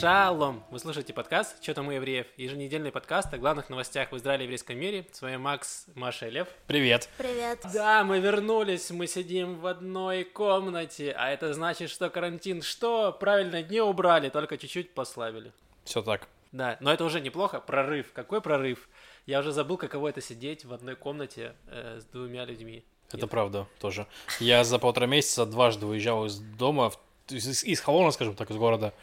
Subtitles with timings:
[0.00, 0.64] Шалом!
[0.70, 4.46] Вы слушаете подкаст «Что там у евреев?» Еженедельный подкаст о главных новостях в Израиле и
[4.46, 5.06] еврейском мире.
[5.12, 6.48] С вами Макс, Маша и Лев.
[6.66, 7.10] Привет.
[7.18, 7.60] Привет.
[7.74, 13.12] Да, мы вернулись, мы сидим в одной комнате, а это значит, что карантин что?
[13.12, 15.52] Правильно, не убрали, только чуть-чуть послабили.
[15.84, 16.28] Все так.
[16.50, 17.60] Да, но это уже неплохо.
[17.60, 18.14] Прорыв.
[18.14, 18.88] Какой прорыв?
[19.26, 22.84] Я уже забыл, каково это сидеть в одной комнате э, с двумя людьми.
[23.08, 23.30] Это Нет.
[23.30, 24.06] правда тоже.
[24.38, 26.90] Я за полтора месяца дважды уезжал из дома,
[27.28, 28.94] из, из Холона, скажем так, из города.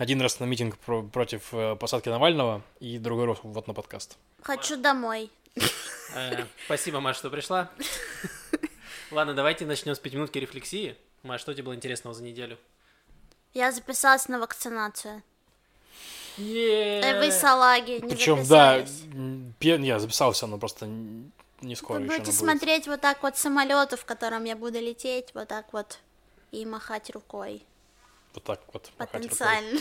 [0.00, 4.16] Один раз на митинг про- против э, посадки Навального, и другой раз вот на подкаст.
[4.42, 5.30] Хочу домой.
[6.14, 7.70] Э, Спасибо, Маш, что пришла.
[9.10, 10.96] Ладно, давайте начнем с пятиминутки рефлексии.
[11.22, 12.56] Маш, что тебе было интересного за неделю?
[13.52, 15.22] Я записалась на вакцинацию.
[16.38, 18.82] Е- Э, Вы салаги, не Причем, да,
[19.60, 20.86] я записался, но просто
[21.60, 25.34] не скоро Вы еще будете смотреть вот так вот самолету, в котором я буду лететь,
[25.34, 25.98] вот так вот
[26.52, 27.62] и махать рукой.
[28.34, 28.90] Вот так вот.
[28.96, 29.80] Потенциально.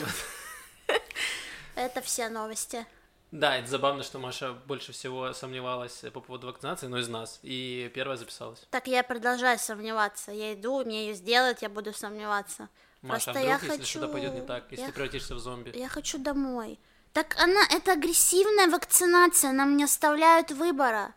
[1.75, 2.85] Это все новости.
[3.31, 7.39] Да, это забавно, что Маша больше всего сомневалась по поводу вакцинации, но из нас.
[7.43, 8.65] И первая записалась.
[8.71, 10.31] Так я продолжаю сомневаться.
[10.31, 12.69] Я иду, мне ее сделают, я буду сомневаться.
[13.03, 13.99] Маша, Просто а я вдруг, если хочу...
[13.99, 15.71] что-то пойдет не так, если я ты превратишься в зомби?
[15.75, 16.79] Я хочу домой.
[17.13, 21.13] Так она, это агрессивная вакцинация, нам не оставляют выбора.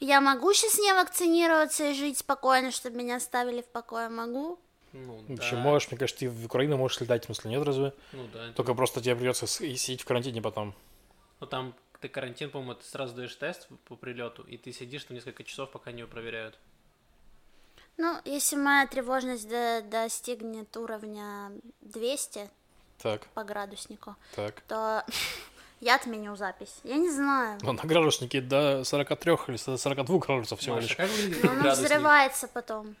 [0.00, 4.08] Я могу сейчас не вакцинироваться и жить спокойно, чтобы меня оставили в покое?
[4.08, 4.58] Могу?
[4.92, 5.62] Ну, Вообще, да.
[5.62, 7.92] можешь, мне кажется, ты в Украину можешь летать, в смысле, нет, разве?
[8.12, 8.52] Ну да.
[8.54, 10.74] Только просто тебе придется сидеть в карантине потом.
[11.40, 15.14] Ну там ты карантин, по-моему, ты сразу даешь тест по прилету, и ты сидишь там
[15.14, 16.58] несколько часов, пока не его проверяют.
[17.98, 22.48] Ну, если моя тревожность до- достигнет уровня 200
[23.02, 24.60] Так, по градуснику, так.
[24.62, 25.04] то
[25.80, 26.74] я отменю запись.
[26.82, 27.58] Я не знаю.
[27.62, 30.96] Но на градуснике до 43 или 42 градусов всего Маша, лишь.
[30.96, 31.10] как
[31.44, 32.96] Но он взрывается потом.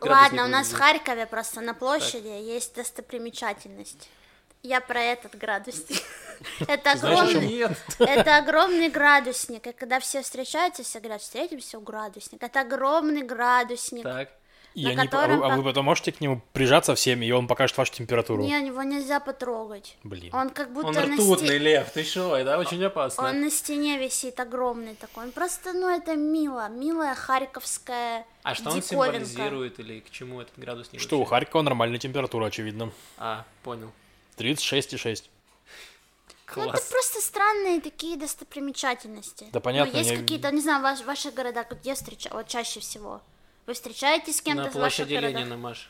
[0.00, 0.76] Ладно, у нас в?
[0.76, 4.08] Харькове просто на площади есть достопримечательность.
[4.62, 6.02] Я про этот градусник.
[6.68, 7.66] Это огромный,
[7.98, 9.66] это огромный градусник.
[9.66, 12.46] И когда все встречаются, все говорят, встретимся у градусника.
[12.46, 14.04] Это огромный градусник.
[14.04, 14.28] Так.
[14.74, 17.32] И на они, а, котором вы, а вы потом можете к нему прижаться всеми, и
[17.32, 18.42] он покажет вашу температуру.
[18.44, 19.96] Не, его нельзя потрогать.
[20.04, 20.32] Блин.
[20.32, 23.28] Он как будто Он на, ртутный, сте- лев, ты шо, это очень опасно.
[23.28, 25.24] он на стене висит огромный такой.
[25.24, 26.68] Он просто, ну, это мило.
[26.68, 29.24] Милая харьковская А что он диковинка.
[29.26, 31.24] символизирует или к чему этот градусник Что, у?
[31.24, 32.92] Харькова нормальная температура, очевидно.
[33.18, 33.90] А, понял.
[34.38, 35.24] 36,6.
[36.56, 36.88] Ну, это Класс.
[36.90, 39.46] просто странные такие достопримечательности.
[39.52, 42.28] Да понятно, Ну, есть я- какие-то, не знаю, ваш, ваши города, где встреча...
[42.32, 43.20] вот чаще всего?
[43.70, 45.24] Вы встречаетесь с кем-то На из ваших площади?
[45.24, 45.88] Ленина, Маш.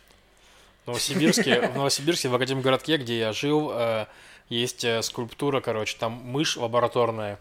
[0.85, 4.05] В Новосибирске, в Новосибирске, в Академгородке, где я жил, э,
[4.51, 7.39] есть э, скульптура, короче, там мышь лабораторная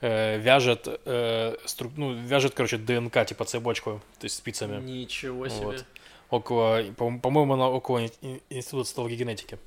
[0.00, 4.80] э, вяжет, э, стру- ну, вяжет, короче, ДНК, типа цепочку, то есть спицами.
[4.80, 5.66] Ничего себе.
[5.66, 5.84] Вот.
[6.30, 9.58] Около, по- по-моему, она около ин- ин- Института цитологии генетики.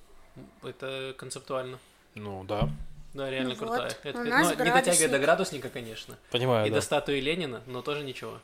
[0.64, 1.80] Это концептуально.
[2.16, 2.70] Ну, да,
[3.14, 3.82] Да, реально Ну крутая.
[3.90, 5.22] вот, Это- у ну, нас не дотягивает до градусник.
[5.64, 6.18] градусника, конечно.
[6.32, 6.76] понимаю, И да.
[6.78, 8.40] до статуи Ленина, но тоже ничего.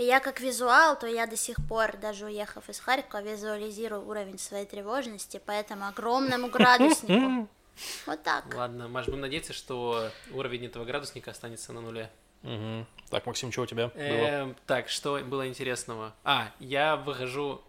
[0.00, 4.38] И я как визуал, то я до сих пор, даже уехав из Харькова, визуализирую уровень
[4.38, 7.48] своей тревожности по этому огромному градуснику.
[8.04, 8.44] Вот так.
[8.54, 12.10] Ладно, Маш, будем надеяться, что уровень этого градусника останется на нуле.
[12.42, 12.86] Мгм.
[13.08, 14.02] Так, Максим, что у тебя было?
[14.02, 16.12] Эм, так, что было интересного?
[16.22, 17.62] А, я выхожу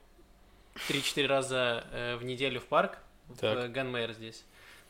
[0.90, 2.98] 3-4 раза э, в неделю в парк,
[3.30, 3.72] в Так.
[3.72, 4.44] Ганмейр здесь,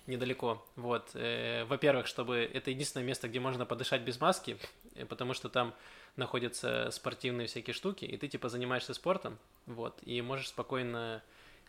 [0.07, 0.65] недалеко.
[0.75, 1.11] Вот.
[1.13, 4.57] э, во-первых, чтобы это единственное место, где можно подышать без маски,
[4.95, 5.75] э, потому что там
[6.15, 11.21] находятся спортивные всякие штуки, и ты типа занимаешься спортом, вот, и можешь спокойно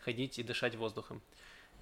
[0.03, 1.21] ходить и дышать воздухом.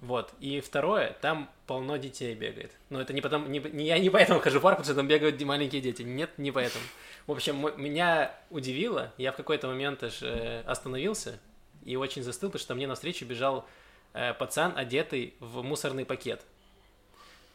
[0.00, 0.34] Вот.
[0.40, 2.72] И второе, там полно детей бегает.
[2.90, 5.06] Но это не потому, не, не- я не поэтому хожу в парк, потому что там
[5.06, 6.02] бегают маленькие дети.
[6.02, 6.84] Нет, не поэтому.
[7.28, 11.38] В общем, мо- меня удивило, я в какой-то момент аж э, остановился
[11.84, 13.64] и очень застыл, потому что мне навстречу бежал
[14.12, 16.44] э, пацан, одетый в мусорный пакет.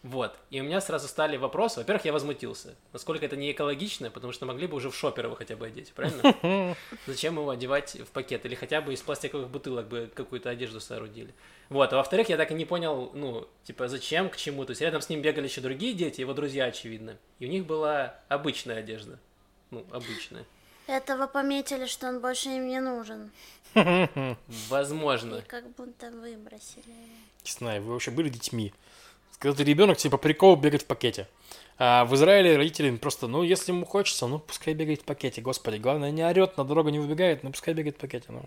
[0.03, 0.37] Вот.
[0.51, 1.79] И у меня сразу стали вопросы.
[1.79, 2.75] Во-первых, я возмутился.
[2.93, 5.91] Насколько это не экологично, потому что могли бы уже в шопер его хотя бы одеть,
[5.93, 6.75] правильно?
[7.07, 8.45] Зачем его одевать в пакет?
[8.45, 11.33] Или хотя бы из пластиковых бутылок бы какую-то одежду соорудили.
[11.69, 11.91] Вот.
[11.93, 14.65] А во-вторых, я так и не понял, ну, типа, зачем, к чему.
[14.65, 17.17] То есть рядом с ним бегали еще другие дети, его друзья, очевидно.
[17.39, 19.19] И у них была обычная одежда.
[19.71, 20.45] Ну, обычная.
[20.87, 23.31] Этого пометили, что он больше им не нужен.
[24.69, 25.35] Возможно.
[25.35, 26.85] И как будто выбросили.
[27.43, 28.73] Не знаю, вы вообще были детьми?
[29.39, 31.27] Когда ты ребенок, типа прикол бегать в пакете.
[31.79, 35.77] А в Израиле родители просто, ну, если ему хочется, ну, пускай бегает в пакете, господи.
[35.77, 38.43] Главное, не орет, на дорогу не выбегает, ну, пускай бегает в пакете, ну.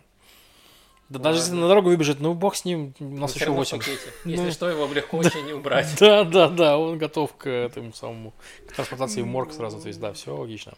[1.11, 3.65] Да даже если на дорогу выбежит, ну, бог с ним, у нас Но еще равно
[3.65, 3.79] в 8.
[3.79, 4.13] пакете.
[4.25, 4.53] Если Ну.
[4.53, 5.89] что, его легко очень не убрать.
[5.99, 8.33] Да, да, да, он готов к этому самому,
[8.67, 10.75] к трансплантации в морг сразу, то есть, да, все логично.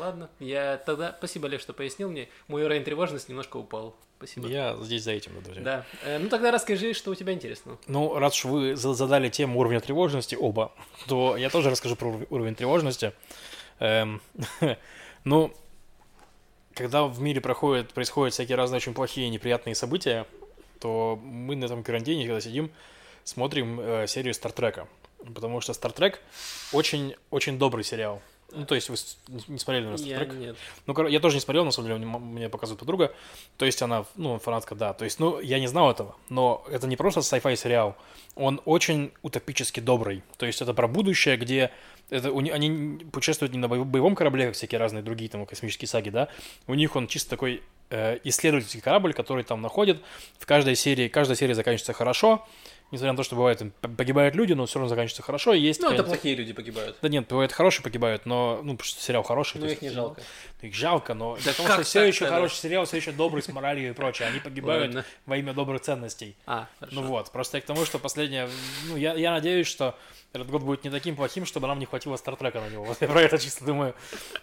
[0.00, 0.30] Ладно.
[0.40, 1.14] Я тогда...
[1.18, 2.28] Спасибо, Олег, что пояснил мне.
[2.48, 3.94] Мой уровень тревожности немножко упал.
[4.18, 4.48] Спасибо.
[4.48, 5.62] Я здесь за этим, друзья.
[5.62, 5.86] Да.
[6.04, 7.78] Э, ну тогда расскажи, что у тебя интересно.
[7.86, 10.72] Ну, раз уж вы за- задали тему уровня тревожности оба,
[11.06, 13.12] то я тоже расскажу про ур- уровень тревожности.
[13.78, 14.20] Эм,
[15.24, 15.54] ну,
[16.74, 20.26] когда в мире проходят, происходят всякие разные очень плохие неприятные события,
[20.80, 22.70] то мы на этом карантине, когда сидим,
[23.24, 24.86] смотрим э, серию Стартрека.
[25.34, 26.20] Потому что Стартрек
[26.72, 28.22] очень, очень добрый сериал.
[28.52, 28.96] Ну, то есть вы
[29.48, 30.56] не смотрели на Я нет.
[30.86, 33.12] Ну, я тоже не смотрел, на самом деле, мне, показывает подруга.
[33.56, 34.92] То есть она, ну, фанатка, да.
[34.92, 36.16] То есть, ну, я не знал этого.
[36.28, 37.96] Но это не просто sci-fi сериал.
[38.34, 40.22] Он очень утопически добрый.
[40.36, 41.70] То есть это про будущее, где
[42.10, 45.88] это, у они путешествуют не на боев- боевом корабле, как всякие разные другие там космические
[45.88, 46.28] саги, да.
[46.66, 50.02] У них он чисто такой э, исследовательский корабль, который там находит.
[50.38, 52.46] В каждой серии, каждая серия заканчивается хорошо.
[52.90, 55.52] Несмотря на то, что бывает, погибают люди, но все равно заканчивается хорошо.
[55.52, 56.96] Есть Ну, это плохие люди погибают.
[57.00, 59.58] Да нет, бывает хорошие погибают, но, ну, потому что сериал хороший.
[59.58, 60.22] Ну, их есть, не жалко.
[60.60, 63.48] ну, Их жалко, но Да потому что все еще хороший сериал, все еще добрый, с
[63.48, 64.28] моралью и прочее.
[64.28, 65.04] Они погибают Ладно.
[65.26, 66.36] во имя добрых ценностей.
[66.46, 67.00] А, хорошо.
[67.00, 68.48] Ну вот, просто я к тому, что последнее...
[68.88, 69.96] Ну, я, я надеюсь, что
[70.32, 72.84] этот год будет не таким плохим, чтобы нам не хватило Стартрека на него.
[72.90, 73.94] Вот я про это чисто думаю.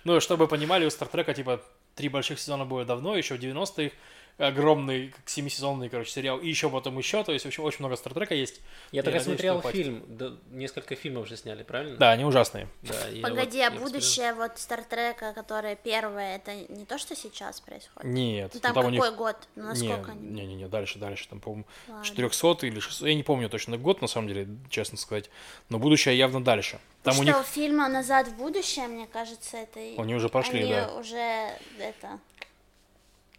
[0.05, 1.61] Ну, чтобы понимали, у Стартрека, типа,
[1.95, 3.93] три больших сезона было давно, еще в 90-х,
[4.37, 7.95] огромный, как семисезонный, короче, сериал, и еще потом еще, то есть, в общем, очень много
[7.95, 8.61] Стартрека есть.
[8.91, 11.97] Я только смотрел фильм, да, несколько фильмов уже сняли, правильно?
[11.97, 12.67] Да, они ужасные.
[12.83, 17.59] Да, я Погоди, вот- а будущее вот Стартрека, которое первое, это не то, что сейчас
[17.61, 18.09] происходит?
[18.11, 18.51] Нет.
[18.53, 19.37] Ну, там ну, у них- какой год?
[19.55, 20.29] Ну, насколько не, они?
[20.29, 22.05] не, не, не, дальше, дальше, там, по-моему, Ладно.
[22.05, 25.29] 400 или 600, я не помню точно год, на самом деле, честно сказать,
[25.69, 26.79] но будущее явно дальше.
[27.03, 29.79] Там что у них, фильма «Назад в будущее», мне кажется, это...
[29.79, 30.93] и- Они уже пошли, они да.
[30.93, 32.19] уже это...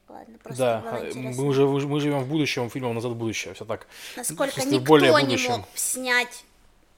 [0.08, 1.42] Ладно, просто да, было интересно.
[1.42, 3.86] мы уже мы живем в будущем, фильмом «Назад в будущее», все так.
[4.16, 6.44] Насколько в никто более не мог снять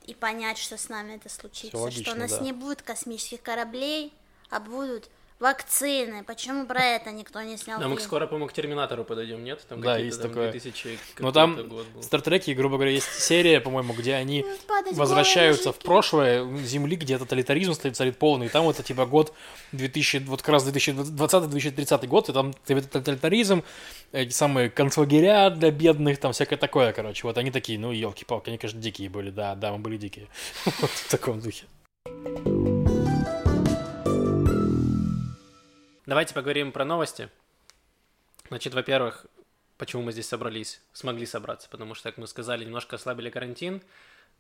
[0.07, 2.41] и понять, что с нами это случится, логично, что у нас да.
[2.41, 4.13] не будет космических кораблей,
[4.49, 5.11] а будут
[5.41, 6.23] вакцины.
[6.23, 9.65] Почему про это никто не снял А мы скоро, по-моему, к Терминатору подойдем, нет?
[9.69, 10.53] Там Да, есть там такое.
[10.53, 11.57] 2000 Но там
[11.95, 16.97] в Стартреке, грубо говоря, есть серия, по-моему, где они Будут падать возвращаются в прошлое Земли,
[16.97, 19.33] где тоталитаризм стоит, царит полный, и там это типа год
[19.73, 23.65] 2000, вот как раз 2020-2030 год, и там тоталитаризм,
[24.13, 28.59] эти самые концлагеря для бедных, там всякое такое, короче, вот они такие, ну, елки-палки, они,
[28.59, 30.29] конечно, дикие были, да, да, мы были дикие,
[30.65, 31.65] вот в таком духе.
[36.11, 37.29] Давайте поговорим про новости.
[38.49, 39.27] Значит, во-первых,
[39.79, 43.81] почему мы здесь собрались, смогли собраться, потому что, как мы сказали, немножко ослабили карантин,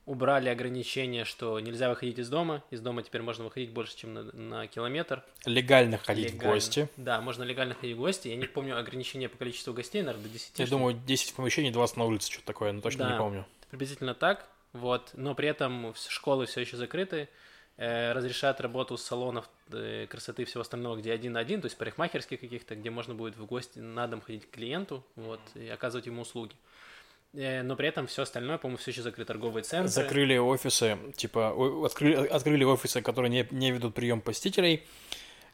[0.04, 4.22] убрали ограничение, что нельзя выходить из дома, из дома теперь можно выходить больше, чем на,
[4.32, 5.22] на километр.
[5.44, 6.54] Легально ходить в Легально.
[6.54, 6.88] гости.
[6.96, 8.26] Да, можно легально ходить в гости.
[8.26, 10.58] Я не помню ограничение по количеству гостей, наверное, до 10.
[10.58, 13.12] Я что думаю, 10 в помещении, 20 на улице, что-то такое, но точно Да.
[13.12, 13.46] не помню.
[13.70, 17.28] Приблизительно так, вот, но при этом школы все еще закрыты,
[17.80, 21.78] э, разрешают работу салонов э, красоты и всего остального, где один на один, то есть
[21.78, 26.06] парикмахерских каких-то, где можно будет в гости на дом ходить к клиенту, вот, и оказывать
[26.06, 26.54] ему услуги.
[27.32, 29.88] Э, но при этом все остальное, по-моему, все еще закрыты торговые центры.
[29.88, 31.54] Закрыли офисы, типа,
[31.86, 34.86] открыли, открыли офисы, которые не, не ведут прием посетителей.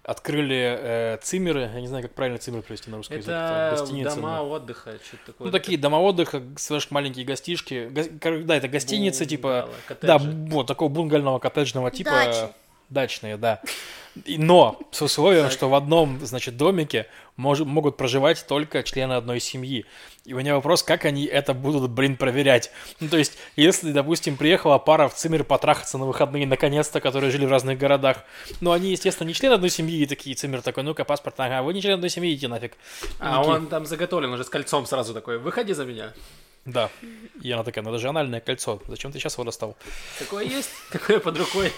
[0.06, 3.28] Открыли э, циммеры, я не знаю, как правильно циммер привести на русский язык.
[3.28, 4.50] Это гостиницы, дома ну.
[4.50, 5.46] отдыха, что-то такое.
[5.46, 7.88] Ну, такие дома отдыха, слэш маленькие гостишки.
[7.90, 10.36] Гос- кор- Да, это гостиницы, типа, Бунгало, да, коттеджи.
[10.52, 12.10] вот такого бунгального коттеджного типа.
[12.12, 12.48] Дачи.
[12.88, 13.60] Дачные, да.
[14.28, 15.52] Но с условием, Так.
[15.52, 19.86] что в одном, значит, домике мож- могут проживать только члены одной семьи.
[20.24, 22.70] И у меня вопрос, как они это будут, блин, проверять?
[23.00, 27.46] Ну, то есть, если, допустим, приехала пара в Циммер потрахаться на выходные, наконец-то, которые жили
[27.46, 28.24] в разных городах,
[28.60, 31.74] но они, естественно, не члены одной семьи, и такие, Циммер такой, ну-ка, паспорт, ага, вы
[31.74, 32.72] не член одной семьи, идите нафиг.
[33.20, 36.12] А Такие, он там заготовлен уже с кольцом сразу такой, выходи за меня.
[36.64, 36.90] Да.
[37.40, 39.76] И она такая, ну это же анальное кольцо, зачем ты сейчас его достал?
[40.18, 41.72] Такое есть, такое под рукой.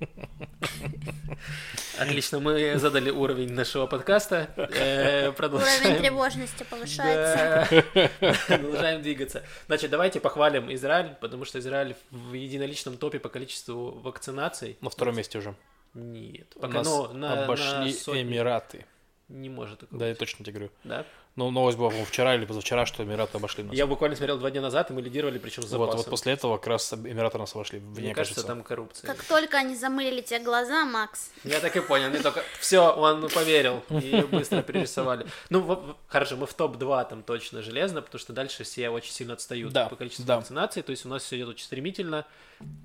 [1.98, 4.48] Отлично, мы задали уровень нашего подкаста.
[4.56, 5.98] Э, Уровень Продолжаем.
[5.98, 7.84] тревожности повышается.
[7.94, 8.32] Да.
[8.46, 9.44] Продолжаем двигаться.
[9.66, 14.78] Значит, давайте похвалим Израиль, потому что Израиль в единоличном топе по количеству вакцинаций.
[14.80, 15.54] На втором месте уже.
[15.94, 16.52] Нет.
[16.56, 18.22] У Пока нас ну, на, обошли на сотни.
[18.22, 18.86] Эмираты.
[19.28, 20.18] Не может такого Да, я быть.
[20.18, 20.72] точно тебе говорю.
[20.84, 21.04] Да?
[21.36, 23.72] Ну, новость была по-моему, вчера или позавчера, что Эмираты обошли нас.
[23.74, 25.96] Я буквально смотрел два дня назад, и мы лидировали, причем с вот, запасом.
[25.98, 28.46] вот после этого как раз Эмираты нас обошли, мне, Мне кажется, кажется.
[28.46, 29.06] там коррупция.
[29.06, 33.28] Как только они замылили тебе глаза, Макс, Я так и понял, мне только все, он
[33.28, 35.24] поверил и быстро перерисовали.
[35.50, 39.72] Ну, хорошо, мы в топ-2 там точно железно, потому что дальше все очень сильно отстают
[39.72, 40.36] Да, по количеству да.
[40.36, 42.26] вакцинации, то есть у нас все идет очень стремительно.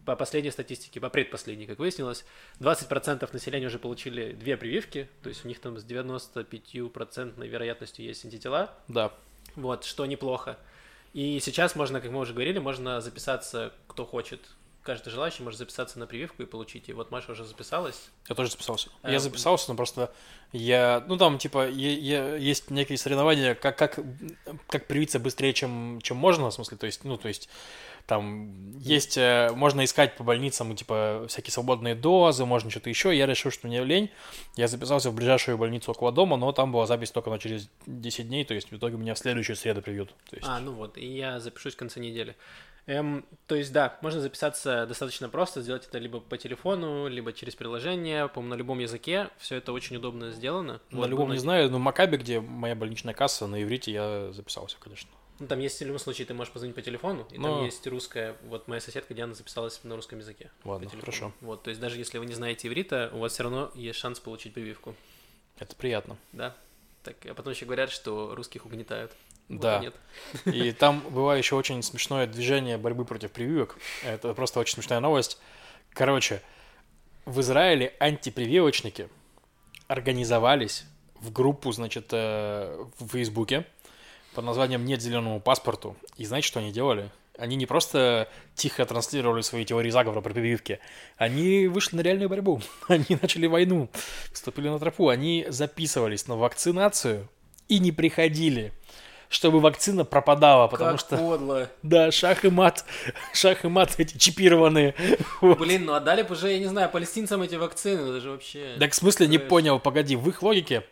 [0.06, 2.26] По последней статистике, по предпоследней, как выяснилось,
[2.60, 8.24] 20% населения уже получили две прививки, то есть у них там с 95% вероятностью есть
[8.26, 9.12] антитела, Да.
[9.56, 10.58] вот, что неплохо.
[11.14, 14.42] И сейчас можно, как мы уже говорили, можно записаться, кто хочет
[14.84, 16.90] каждый желающий может записаться на прививку и получить.
[16.90, 18.10] И вот Маша уже записалась.
[18.30, 18.90] Я тоже записался.
[19.02, 20.14] А, Я записался, но просто
[20.52, 23.98] я, ну там типа е- е- есть некие соревнования, как как
[24.68, 27.50] как привиться быстрее, чем чем можно, в смысле, то есть, ну то есть
[28.06, 33.16] там есть, э, можно искать по больницам, типа, всякие свободные дозы, можно что-то еще.
[33.16, 34.12] Я решил, что мне лень.
[34.56, 38.28] Я записался в ближайшую больницу около дома, но там была запись только на через 10
[38.28, 40.10] дней, то есть в итоге меня в следующую среду привьют.
[40.30, 40.48] То есть...
[40.48, 42.36] А, ну вот, и я запишусь в конце недели.
[42.88, 47.56] Эм, то есть, да, можно записаться достаточно просто, сделать это либо по телефону, либо через
[47.56, 49.30] приложение, по-моему, на любом языке.
[49.40, 50.80] Все это очень удобно сделано.
[50.92, 53.92] на Вот, любом был не знаю, но в Макабе, где моя больничная касса, на иврите
[53.92, 55.10] я записался, конечно.
[55.40, 57.86] Ну, там есть в любом случае, ты можешь позвонить по телефону, и Но- там есть
[57.88, 60.50] русская, вот моя соседка Диана записалась на русском языке.
[60.64, 61.34] Ладно, хорошо.
[61.42, 64.20] Вот, то есть даже если вы не знаете иврита, у вас все равно есть шанс
[64.22, 64.96] получить прививку,
[65.60, 66.16] Это приятно.
[66.32, 66.56] да?
[67.04, 69.12] Так, а потом еще говорят, что русских угнетают.
[69.50, 69.78] Вот Да.
[69.78, 69.96] и нет.
[70.46, 73.78] И там было еще очень смешное движение борьбы против прививок.
[74.04, 75.38] Это просто очень смешная новость.
[75.92, 76.42] Короче,
[77.26, 79.08] в Израиле антипрививочники
[79.88, 80.86] организовались
[81.20, 83.66] в группу, значит, э, в Фейсбуке
[84.36, 85.96] под названием «Нет зеленому паспорту».
[86.18, 87.10] И знаете, что они делали?
[87.38, 90.80] Они не просто тихо транслировали свои теории заговора про прививки,
[91.18, 92.62] они вышли на реальную борьбу.
[92.88, 93.90] Они начали войну,
[94.32, 95.10] вступили на тропу.
[95.10, 97.28] Они записывались на вакцинацию
[97.68, 98.72] и не приходили,
[99.28, 101.18] чтобы вакцина пропадала, потому как что...
[101.18, 101.70] подло.
[101.84, 102.86] Да, шах и мат,
[103.34, 104.96] шах и мат эти чипированные.
[105.42, 108.78] Блин, ну отдали бы уже, я не знаю, палестинцам эти вакцины, это же вообще...
[108.80, 110.84] Так в смысле, не понял, погоди, в их логике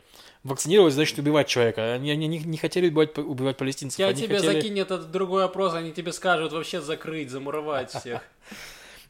[0.43, 1.93] вакцинировать значит убивать человека.
[1.93, 3.99] Они, они не, не хотели убивать, убивать палестинцев.
[3.99, 8.21] Я они тебе хотели- закинь этот другой опрос, они тебе скажут вообще закрыть, замуровать всех.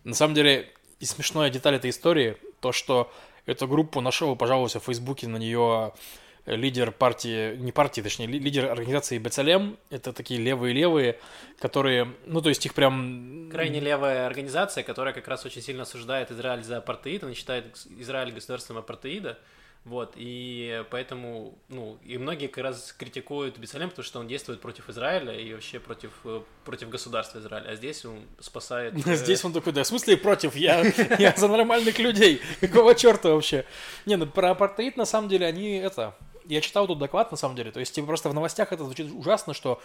[0.04, 3.12] На самом деле, и смешная деталь этой истории, то, что
[3.46, 5.94] эту группу нашел, пожаловался в Фейсбуке на нее
[6.46, 11.18] лидер партии, не партии, точнее, ли- лидер организации Бецалем, это такие левые-левые,
[11.60, 13.50] которые, ну, то есть их прям...
[13.50, 17.66] Крайне левая организация, которая как раз очень сильно осуждает Израиль за апартеид, она считает
[17.98, 19.40] Израиль государством апартеида,
[19.86, 24.90] вот, и поэтому, ну, и многие как раз критикуют Бесалем, потому что он действует против
[24.90, 28.94] Израиля и вообще против, э, против государства Израиля, а здесь он спасает...
[29.06, 30.56] э, Здесь он такой, да, в смысле против?
[30.56, 30.86] Я,
[31.20, 32.42] я за нормальных людей.
[32.62, 33.66] Какого черта вообще?
[34.06, 36.16] Не, ну про апартеид, на самом деле, они это...
[36.46, 37.72] Я читал тут доклад, на самом деле.
[37.72, 39.82] То есть, типа, просто в новостях это звучит ужасно, что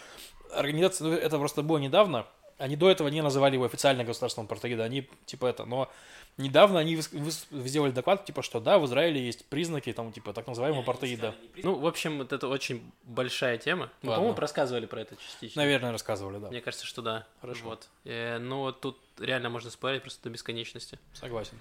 [0.52, 1.09] организация...
[1.09, 2.26] ну, Это просто было недавно.
[2.59, 4.83] Они до этого не называли его официально государством апартеида.
[4.83, 5.65] Они, типа, это...
[5.65, 5.91] Но
[6.38, 10.83] недавно они сделали доклад, типа, что да, в Израиле есть признаки, там, типа, так называемого
[10.83, 11.37] апартеида.
[11.62, 13.91] Ну, в общем, вот это очень большая тема.
[14.03, 14.23] Мы, Ладно.
[14.23, 15.62] по-моему, рассказывали про это частично.
[15.62, 16.49] Наверное, рассказывали, да.
[16.49, 17.27] Мне кажется, что да.
[17.41, 17.65] Хорошо.
[17.65, 17.88] Вот.
[18.05, 20.99] Э, но тут реально можно спорить просто до бесконечности.
[21.15, 21.59] Согласен.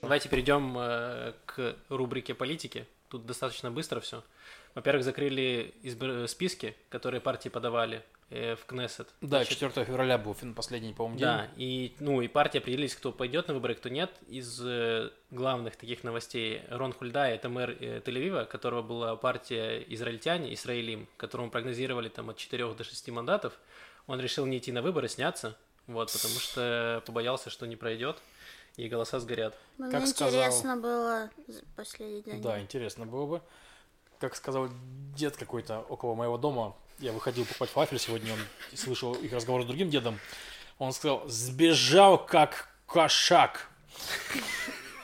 [0.00, 2.86] Давайте перейдем э, к рубрике политики.
[3.08, 4.22] Тут достаточно быстро все.
[4.76, 9.08] Во-первых, закрыли избир- списки, которые партии подавали э, в Кнессет.
[9.22, 11.26] Да, Значит, 4 февраля был фин- последний, по-моему, день.
[11.26, 14.10] Да, и, ну, и партии определились, кто пойдет на выборы, кто нет.
[14.28, 20.52] Из э, главных таких новостей Рон Хульдай, это мэр э, Тель-Авива, которого была партия израильтяне,
[20.52, 23.58] Исраилим, которому прогнозировали там от 4 до 6 мандатов.
[24.06, 25.56] Он решил не идти на выборы, сняться,
[25.86, 28.18] вот, потому что побоялся, что не пройдет,
[28.76, 29.56] и голоса сгорят.
[29.78, 32.42] Мне Как сказал- интересно было за- последний день.
[32.42, 33.42] Да, интересно было бы.
[34.18, 34.68] Как сказал
[35.14, 38.38] дед какой-то около моего дома, я выходил покупать фалафель сегодня, он
[38.76, 40.18] слышал их разговор с другим дедом,
[40.78, 43.68] он сказал, сбежал как кошак.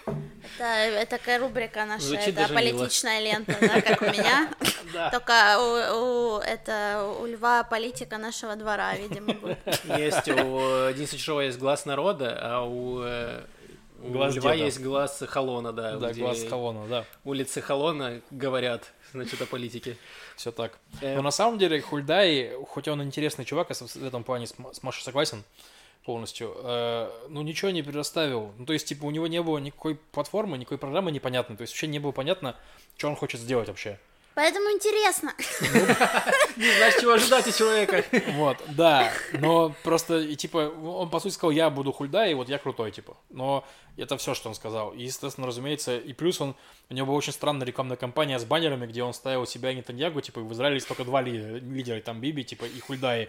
[0.06, 2.78] Это, это такая рубрика наша, Звучит это мило.
[2.78, 4.50] политичная лента, да, как у меня.
[4.92, 5.08] Да.
[5.10, 9.58] Только у, у- это у льва политика нашего двора, видимо, будет.
[9.84, 13.61] Есть у Дениса Чижова есть глаз народа, а у, э, у
[14.02, 14.64] Глаз Льва деда.
[14.64, 15.96] есть глаз Холона, да.
[15.96, 19.96] Да, глаз колонна, да, Улицы Холона говорят, значит, о политике.
[20.36, 20.78] все так.
[21.00, 24.82] Э, Но на самом деле Хульдай, хоть он интересный чувак, я в этом плане с
[24.82, 25.44] Машей согласен
[26.04, 28.52] полностью, э, ну ничего не предоставил.
[28.58, 31.72] Ну то есть, типа, у него не было никакой платформы, никакой программы непонятной, то есть
[31.72, 32.56] вообще не было понятно,
[32.96, 33.98] что он хочет сделать вообще.
[34.34, 35.34] Поэтому интересно.
[36.56, 38.04] Не знаешь, чего ожидать от человека.
[38.32, 42.48] Вот, да, но просто, и типа, он по сути сказал, я буду хульда, и вот
[42.48, 43.16] я крутой, типа.
[43.30, 43.64] Но
[43.96, 44.92] это все, что он сказал.
[44.92, 46.54] И, естественно, разумеется, и плюс он,
[46.88, 50.20] у него была очень странная рекламная кампания с баннерами, где он ставил себя и Нетаньягу,
[50.20, 53.28] типа, в Израиле есть только два ли- лидера, там Биби, типа, и Хульдаи.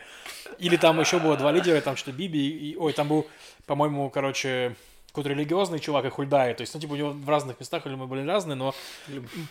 [0.60, 3.28] Или там еще было два лидера, там что Биби, и, ой, там был,
[3.66, 4.76] по-моему, короче,
[5.14, 6.56] какой-то религиозный чувак и Хульдаи.
[6.56, 8.74] То есть, ну, типа, у него в разных местах мы были разные, но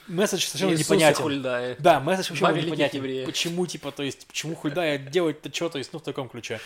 [0.09, 1.23] месседж совершенно Иисуса непонятен.
[1.23, 1.77] Хульдая.
[1.79, 2.99] Да, месседж вообще непонятен.
[2.99, 3.25] еврея.
[3.25, 6.59] Почему, типа, то есть, почему Хульдая делать-то что, то есть, ну, в таком ключе.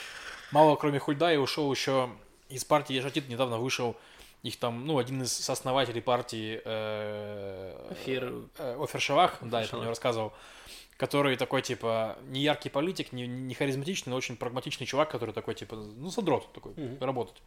[0.51, 2.09] Мало, кроме Хульдая, ушел еще
[2.49, 3.97] из партии Ешатит, недавно вышел
[4.43, 9.71] их там, ну, один из сооснователей партии э, э, Офер Шавах, да, я Шавах.
[9.73, 10.33] помню, рассказывал,
[10.97, 15.55] который такой, типа, не яркий политик, не, не харизматичный, но очень прагматичный чувак, который такой,
[15.55, 16.99] типа, ну, задрот такой, Мгм.
[17.01, 17.43] работать.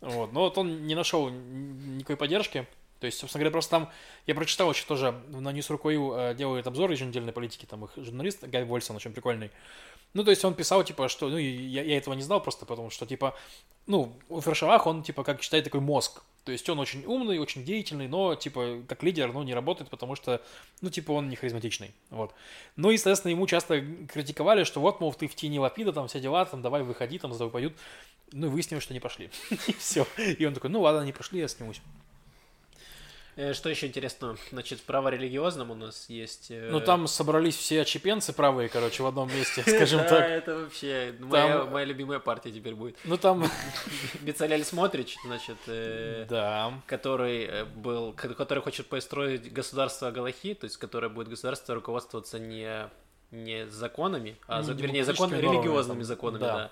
[0.00, 0.32] Вот.
[0.32, 2.66] Но вот он не нашел никакой поддержки.
[3.00, 3.90] То есть, собственно говоря, просто там,
[4.26, 8.64] я прочитал еще тоже, на News.ru э, делает обзор еженедельной политики, там их журналист Гай
[8.64, 9.52] Вольсон, очень прикольный.
[10.14, 12.90] Ну, то есть он писал, типа, что, ну, я, я этого не знал просто, потому
[12.90, 13.36] что, типа,
[13.86, 16.22] ну, Офер Шелах он, типа, как считает, такой мозг.
[16.48, 20.14] То есть он очень умный, очень деятельный, но, типа, как лидер, ну, не работает, потому
[20.14, 20.40] что,
[20.80, 22.32] ну, типа, он не харизматичный, вот.
[22.74, 26.20] Ну, и, соответственно, ему часто критиковали, что вот, мол, ты в тени Лапида, там, все
[26.20, 27.74] дела, там, давай выходи, там, за тобой пойдут.
[28.32, 29.28] Ну, и выяснилось, что не пошли.
[29.66, 30.06] И все.
[30.16, 31.82] И он такой, ну, ладно, не пошли, я снимусь.
[33.38, 34.36] Э, Что еще интересно?
[34.50, 36.50] Значит, право религиозном у нас есть...
[36.50, 40.28] э, Ну, там собрались все отчепенцы правые, короче, в одном месте, скажем Да, так.
[40.28, 42.96] это вообще моя, любимая партия теперь будет.
[43.04, 43.48] Ну, там,
[44.22, 46.72] Бецалель Смотрич, значит, э, да.
[46.86, 52.88] который был, ко- который хочет построить государство Галахи, то есть которое будет государство руководствоваться не
[53.30, 56.54] не законами, а за- вернее закон, религиозными там, законами, да.
[56.56, 56.70] да.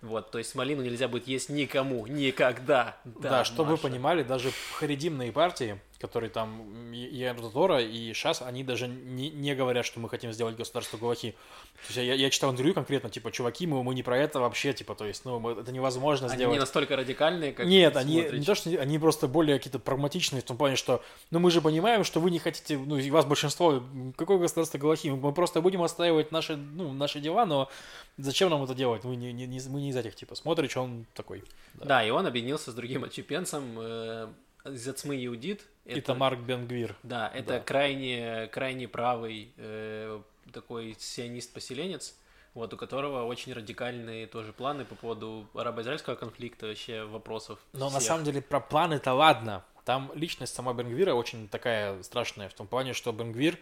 [0.00, 2.96] Вот, то есть малину нельзя будет есть никому, никогда.
[3.04, 8.62] Да, чтобы вы понимали, даже харидимные партии, которые там и и Тора, и ШАС, они
[8.64, 11.32] даже не, не говорят, что мы хотим сделать государство Гуахи.
[11.32, 14.72] То есть я, я читал интервью конкретно, типа, чуваки, мы, мы не про это вообще,
[14.72, 16.54] типа, то есть, ну, мы- это невозможно Они сделать.
[16.54, 18.40] не настолько радикальные, как Нет, они Смотрич.
[18.40, 21.60] не то, что они просто более какие-то прагматичные в том плане, что ну мы же
[21.60, 23.82] понимаем, что вы не хотите, ну и вас большинство,
[24.16, 27.68] какое государство Галахи, мы просто будем отстаивать наши, ну, наши дела, но
[28.16, 29.04] зачем нам это делать?
[29.04, 30.34] Мы не, не, не- мы не из этих типа.
[30.34, 31.42] Смотришь, он такой.
[31.74, 32.04] Да.
[32.04, 34.28] и он объединился с другим отчепенцем э,
[34.66, 35.62] из Ацмы Иудит.
[35.96, 36.96] И Тамар Бенгвир.
[37.02, 37.60] Да, это Да.
[37.60, 40.20] крайне, крайне правый э,
[40.52, 42.14] такой сионист-поселенец,
[42.54, 47.58] вот, у которого очень радикальные тоже планы по поводу арабо-израильского конфликта, вообще вопросов.
[47.72, 48.08] Но на всех.
[48.08, 49.64] самом деле про планы-то ладно.
[49.84, 53.58] Там личность сама Бенгвира очень такая страшная, в том плане, что Бенгвир,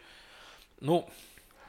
[0.81, 1.09] ну,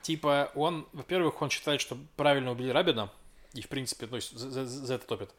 [0.01, 3.11] типа, он, во-первых, он считает, что правильно убили Рабина,
[3.53, 5.29] и, в принципе, то есть за, за- за это топит.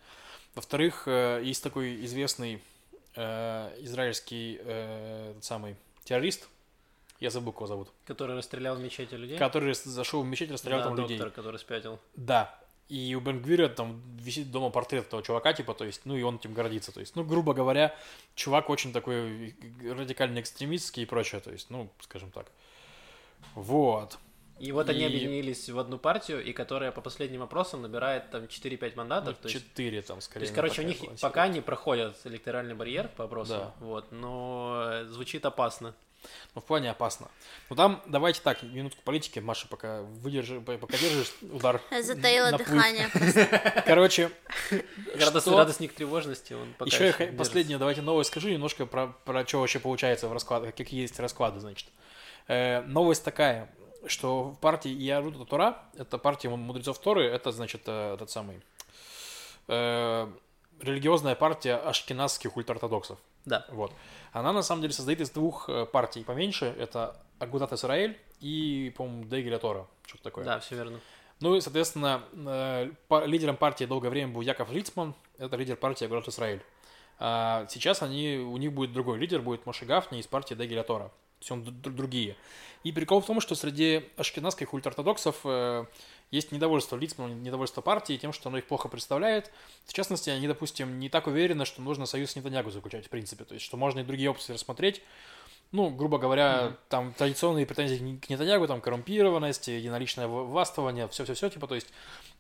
[0.55, 2.63] Во-вторых, э, есть такой известный
[3.19, 6.49] э, израильский э, самый террорист,
[7.21, 9.39] я забыл, кого зовут, Который расстрелял в мечети людей.
[9.39, 11.31] который зашел в мечеть, расстрелял Да, там доктор, людей.
[11.31, 11.99] который спятил.
[12.15, 12.55] Да.
[12.89, 16.37] И у Бенгвира там висит дома портрет этого чувака, типа, то есть, ну и он
[16.37, 16.91] этим гордится.
[16.93, 17.95] То есть, ну, грубо говоря,
[18.35, 22.47] чувак очень такой радикально экстремистский и прочее, то есть, ну, скажем так.
[23.55, 24.19] Вот.
[24.59, 28.45] И вот они И- объединились в одну партию, и которая по последним опросам набирает там
[28.49, 29.37] 4-5 мандатов.
[29.37, 30.45] Ну, то есть Четыре там, То скорее.
[30.45, 33.75] есть, короче, у них такая пока не проходят электоральный барьер по опросам, Да.
[33.81, 35.95] вот, но э, звучит опасно.
[36.57, 37.29] Ну, в плане опасно.
[37.71, 41.81] Ну, там, давайте так, минутку политики, Маша, пока выдержи, пока держишь удар.
[42.03, 43.09] Затаила дыхание.
[43.87, 44.31] Короче,
[45.15, 45.57] Радост, Что?
[45.57, 50.27] радостник тревожности, он пока Еще последнее, давайте новость скажу немножко про, про что вообще получается
[50.29, 51.87] в раскладах, какие есть расклады, значит.
[52.49, 53.71] Э, новость такая,
[54.11, 58.61] что в партии Иаруда Тура, это партия мудрецов Торы, это, значит, э, этот самый,
[59.69, 60.29] э,
[60.81, 63.19] религиозная партия ашкеназских ультраортодоксов.
[63.45, 63.65] Да.
[63.71, 63.93] Вот.
[64.33, 69.25] Она, на самом деле, состоит из двух э, партий поменьше, это Агудат Исраэль и, по-моему,
[69.25, 70.45] Дегеля Тора, что-то такое.
[70.45, 71.01] Да, все верно.
[71.41, 72.91] Ну и, соответственно, э,
[73.27, 76.63] лидером партии долгое время был Яков Лицман, это лидер партии Агрот Израиль.
[77.21, 81.11] А сейчас они, у них будет другой лидер, будет Моше Гафни из партии Дегеля Тора.
[81.41, 82.37] Д- другие.
[82.85, 85.85] И прикол в том, что среди ашкенадских ультраортодоксов э,
[86.31, 89.51] есть недовольство Лицманом, недовольство партии тем, что оно их плохо представляет.
[89.87, 93.45] В частности, они, допустим, не так уверены, что нужно союз с Нетаньягу заключать, в принципе.
[93.45, 95.03] То есть, что можно и другие опции рассмотреть.
[95.71, 101.75] Ну, грубо говоря, там традиционные претензии к Нетаньягу, там коррумпированность, единоличное властвование, все-все-все, типа, то
[101.75, 101.89] есть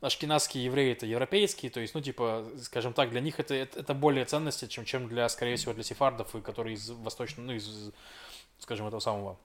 [0.00, 3.92] ашкенадские евреи это европейские, то есть, ну, типа, скажем так, для них это, это, это
[3.92, 7.90] более ценности, чем, чем для, скорее всего, для сефардов, которые из восточного, ну, из,
[8.58, 9.36] скажем, этого самого,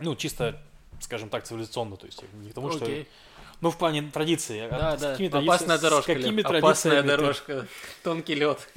[0.00, 0.60] ну, чисто,
[1.00, 2.84] скажем так, цивилизационно, то есть, не к тому, что...
[2.84, 3.08] Окей.
[3.60, 4.60] Ну, в плане традиции.
[4.60, 5.12] а Да, с да.
[5.12, 6.12] какими Опасная дорожка.
[6.12, 7.66] С какими Опасная ты- дорожка.
[8.02, 8.68] Тонкий лед.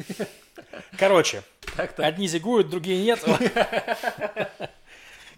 [0.98, 1.44] Короче,
[1.76, 2.06] Так-то.
[2.06, 3.24] Одни зигуют, другие нет.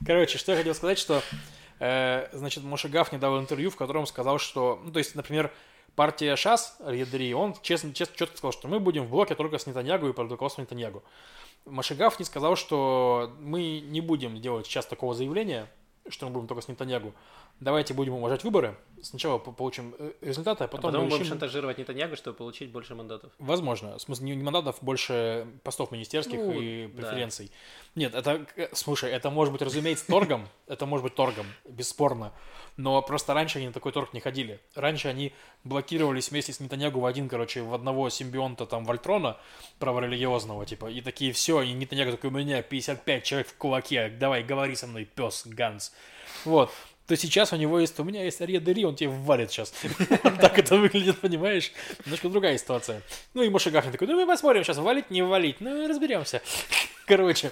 [0.06, 1.22] Короче, что я хотел сказать, что,
[1.80, 5.52] э, значит, Моше Гафни дал интервью, в котором сказал, что, ну, то есть, например,
[5.96, 9.68] партия ШАС, Риадри, он честно, честно, четко сказал, что мы будем в блоке только с
[9.68, 11.04] Нетаньягу и под руководством Нетаньягу.
[11.66, 15.70] Моше Гафни сказал, что мы не будем делать сейчас такого заявления,
[16.08, 17.14] что мы будем только с Нетаньягу,
[17.60, 21.22] давайте будем уважать выборы, сначала по- получим э, результаты, а А потом, потом мы будем
[21.24, 23.32] решим- шантажировать Нетаньягу, чтобы получить больше мандатов.
[23.40, 23.98] Возможно.
[23.98, 27.02] В смысле, не мандатов, больше постов министерских Ну, и да.
[27.02, 27.52] преференций.
[27.96, 30.48] Нет, это, э, слушай, это может быть, разумеется, торгом.
[30.68, 32.32] Это может быть торгом, бесспорно.
[32.78, 34.60] Но просто раньше они на такой торг не ходили.
[34.76, 39.38] Раньше они блокировались вместе с Нетаньягу в один, короче, в одного симбионта там Вольтрона,
[39.80, 44.44] праворелигиозного, типа, и такие, все, и Нетаньягу такой, у меня 55 человек в кулаке, давай,
[44.44, 45.94] говори со мной, пес, Ганс.
[46.46, 46.70] Вот.
[47.10, 49.74] То сейчас у него есть, у меня есть Ария Дери, он тебе валит сейчас.
[50.40, 51.72] Так это выглядит, понимаешь?
[52.06, 53.02] Немножко другая ситуация.
[53.34, 56.44] Ну и Моше Гафнин такой, ну мы посмотрим сейчас, валить, не валить, ну разберемся.
[57.08, 57.52] Короче,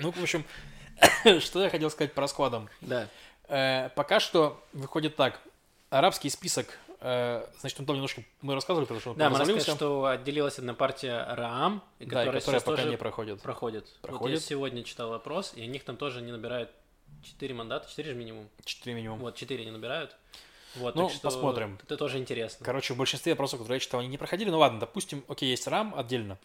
[0.00, 0.46] ну, в общем,
[1.40, 2.70] что я хотел сказать по раскладам.
[2.80, 3.06] Да.
[3.48, 5.40] Э, Пока что выходит так.
[5.90, 9.76] Арабский список, э, значит, он там немножко мы рассказывали, потому что он Да, мы рассказали,
[9.76, 13.42] что отделилась одна партия Раам, и Да, которая, которая пока не проходит.
[13.42, 13.84] проходит.
[14.00, 14.40] Вот Проходит.
[14.40, 16.70] я сегодня читал вопрос, и у них там тоже не набирают
[17.24, 18.48] 4 мандата, 4 же минимум.
[18.64, 19.18] Четыре минимум.
[19.18, 20.16] Вот, 4 не набирают.
[20.76, 21.78] Вот, Ну, что посмотрим.
[21.82, 22.64] Это тоже интересно.
[22.64, 24.50] Короче, в большинстве вопросов, которые я читал, они не проходили.
[24.50, 26.36] Ну ладно, допустим, окей, есть рам отдельно.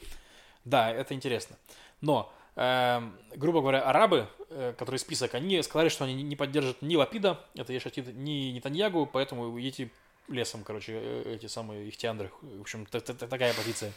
[0.65, 1.55] Да, это интересно.
[2.01, 6.95] Но, эм, грубо говоря, арабы, э, которые список, они сказали, что они не поддержат ни
[6.95, 9.89] Лапида, это Ешатид, ни Нетаньягу, поэтому идите
[10.27, 12.29] лесом, короче, э, эти самые ихтиандры.
[12.41, 13.93] В общем, та- та- та- такая позиция.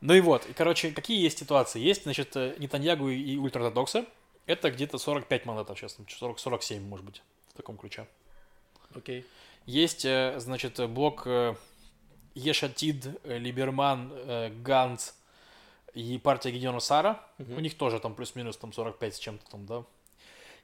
[0.00, 1.80] Ну и вот, и, короче, какие есть ситуации?
[1.80, 4.04] Есть, значит, э, Нетаньягу и ультраортодоксы.
[4.48, 8.08] Это где-то 45 мандатов сейчас, 40, 47, может быть, в таком ключе.
[8.94, 9.26] Окей.
[9.66, 11.54] Есть, э, значит, блок э,
[12.34, 14.10] Ешатид, э, Либерман,
[14.62, 15.12] Ганц
[15.92, 17.20] и партия Гедеона Сара.
[17.36, 17.58] Мгм.
[17.58, 19.84] У них тоже там плюс-минус там 45 с чем-то там, да.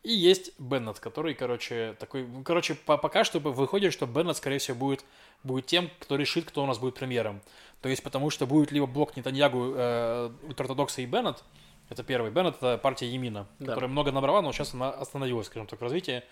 [0.03, 2.27] И есть Беннет, который, короче, такой...
[2.27, 5.05] ну, Короче, по- пока что выходит, что Беннет, скорее всего, будет,
[5.43, 7.43] будет тем, кто решит, кто у нас будет премьером.
[7.83, 11.45] То есть, потому что будет либо блок Нетаньягу, э, ультраортодокса и Беннет,
[11.91, 12.31] это первый.
[12.31, 13.67] Беннет это партия Емина, Да.
[13.67, 16.23] которая много набрала, но сейчас она остановилась, скажем так, в развитии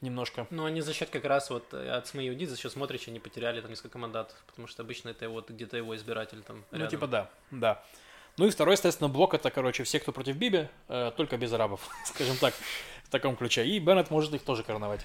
[0.00, 0.46] немножко.
[0.50, 3.18] Ну, они за счет как раз вот э, от СМИ Юдит, за счет смотрящих, они
[3.20, 6.90] потеряли там несколько мандатов, потому что обычно это вот где-то его избиратель там Ну, рядом.
[6.90, 7.82] типа да, да.
[8.38, 11.86] Ну и второй, естественно, блок это, короче, все, кто против Биби, э, только без арабов,
[12.06, 12.54] скажем так,
[13.04, 13.66] в таком ключе.
[13.66, 15.04] И Беннет может их тоже короновать.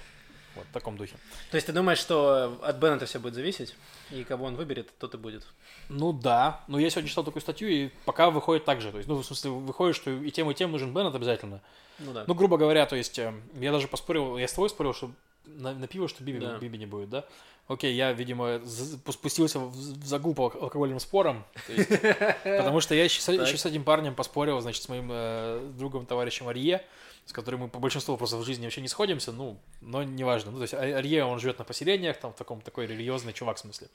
[0.56, 1.16] Вот в таком духе.
[1.52, 3.76] То есть ты думаешь, что от Беннета все будет зависеть,
[4.12, 5.46] и кого он выберет, тот и будет?
[5.90, 8.92] Ну да, но я сегодня читал такую статью, и пока выходит так же.
[8.92, 11.62] То есть, ну, в смысле, выходит, что и тем, и тем нужен Беннет обязательно.
[12.00, 12.24] Ну да.
[12.28, 15.12] Ну, грубо говоря, то есть, э, я даже поспорил, я с тобой спорил, что
[15.46, 16.58] на, на пиво, что Биби, Да.
[16.58, 17.26] Биби не будет, да?
[17.68, 18.62] Окей, я, видимо,
[19.10, 21.90] спустился в, загул по алкогольным спорам, то есть,
[22.44, 26.48] потому что я еще, еще с этим парнем поспорил, значит, с моим э, другом, товарищем
[26.48, 26.86] Арье,
[27.26, 30.52] с которым мы по большинству вопросов в жизни вообще не сходимся, ну, но неважно.
[30.52, 33.60] Ну, то есть, Арье, он живет на поселениях, там, в таком, такой религиозный чувак, в
[33.62, 33.88] смысле.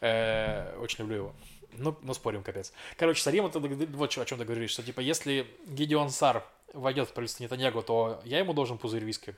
[0.00, 1.34] Э, очень люблю его.
[1.72, 2.72] Ну, ну, спорим, капец.
[2.98, 7.08] Короче, с Арием это вот о чем ты говоришь, что, типа, если Гедеон Сар войдет
[7.08, 9.34] в правительство Нетаньягу, то я ему должен пузырь виски.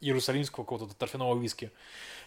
[0.00, 1.70] Иерусалимского какого-то торфяного виски.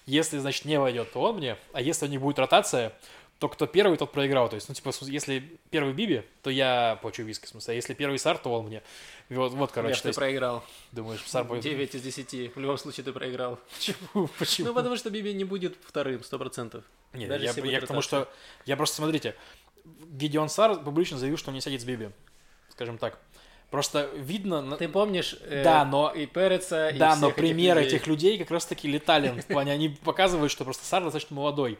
[0.05, 1.57] Если, значит, не войдет, то он мне.
[1.71, 2.93] А если них будет ротация,
[3.39, 4.49] то кто первый, тот проиграл.
[4.49, 7.71] То есть, ну, типа, если первый Биби, то я плачу виски, в смысле.
[7.71, 8.83] А если первый Сар, то он мне.
[9.29, 10.63] Вот, вот короче, Лев, то ты есть, проиграл.
[10.91, 11.63] думаешь, Сар будет...
[11.63, 12.55] 9 из 10.
[12.55, 13.57] В любом случае ты проиграл.
[13.73, 14.27] Почему?
[14.39, 14.67] Почему?
[14.67, 16.83] Ну, потому что Биби не будет вторым, 100%.
[17.13, 18.27] Не, Даже я, я к тому, что...
[18.65, 19.35] Я просто, смотрите,
[19.85, 22.09] Гедеон Сар публично заявил, что он не сядет с Биби.
[22.71, 23.19] Скажем так.
[23.71, 24.75] Просто видно...
[24.75, 27.95] Ты помнишь э, Да, но- и Переца, и Да, но примеры людей?
[27.95, 29.39] этих людей как раз-таки летали.
[29.41, 31.77] В плане, они показывают, что просто Сар достаточно молодой.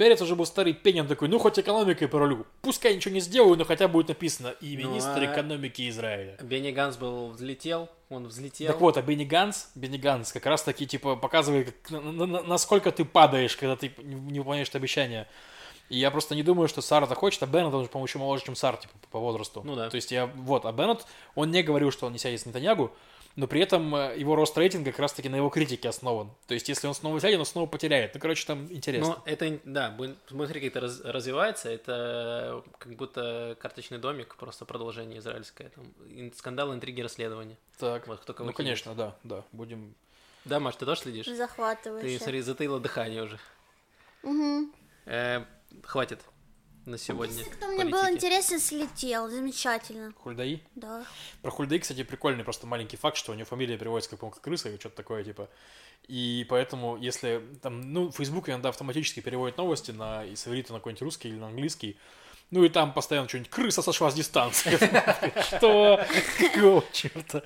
[0.00, 2.46] Перец уже был старый пень, он такой, ну хоть экономикой порулю.
[2.62, 6.38] Пускай ничего не сделаю, но хотя будет написано и Ну, министр а- экономики Израиля.
[6.40, 8.68] Бенни Ганс был взлетел, он взлетел.
[8.68, 12.24] Так вот, а Бенни Ганс, Бенни Ганс как раз таки, типа, показывает, как- на- на-
[12.24, 15.28] на- насколько ты падаешь, когда ты не выполняешь обещания.
[15.90, 18.18] И я просто не думаю, что Сар это хочет, а Беннет, он же, по-моему, еще
[18.18, 19.60] моложе, чем Сар, типа, по возрасту.
[19.66, 19.90] Ну да.
[19.90, 22.90] То есть я, вот, а Беннет, он не говорил, что он не сядет с Нетаньягу,
[23.36, 26.30] но при этом э, его рост рейтинга как раз-таки на его критике основан.
[26.46, 28.12] То есть если он снова сядет, он снова потеряет.
[28.14, 29.16] Ну, короче, там интересно.
[29.16, 34.64] Ну, это, да, будем- смотри, как это раз- развивается, это как будто карточный домик, просто
[34.64, 37.56] продолжение израильское, там, ин- скандал, интриги, расследования.
[37.78, 38.56] так, Вот кто кого ну, кинет.
[38.56, 39.94] конечно, да, да, будем...
[40.44, 41.26] Да, Маш, ты тоже следишь?
[41.26, 42.18] Ты, Захватывающе.
[42.18, 43.38] смотри, затаила дыхание уже.
[44.22, 44.72] Мгм.
[45.06, 45.44] Э,
[45.82, 46.20] хватит
[46.90, 47.36] на сегодня.
[47.36, 49.28] Если кто мне был интересен, слетел.
[49.30, 50.12] Замечательно.
[50.18, 50.62] Хульдаи?
[50.74, 51.04] Да.
[51.42, 54.44] Про Хульдаи, кстати, прикольный просто маленький факт, что у него фамилия переводится как, по-моему, как
[54.44, 55.48] крыса или что-то такое, типа.
[56.08, 61.02] И поэтому, если там, ну, Facebook иногда автоматически переводит новости на и с на какой-нибудь
[61.02, 61.96] русский или на английский,
[62.50, 64.76] ну и там постоянно что-нибудь крыса сошла с дистанции.
[65.56, 66.04] Что?
[66.38, 67.42] Какого черта?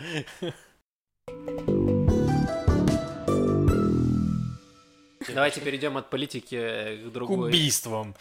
[5.34, 6.56] Давайте перейдем от политики
[7.04, 7.48] к К другой.
[7.50, 8.14] убийствам.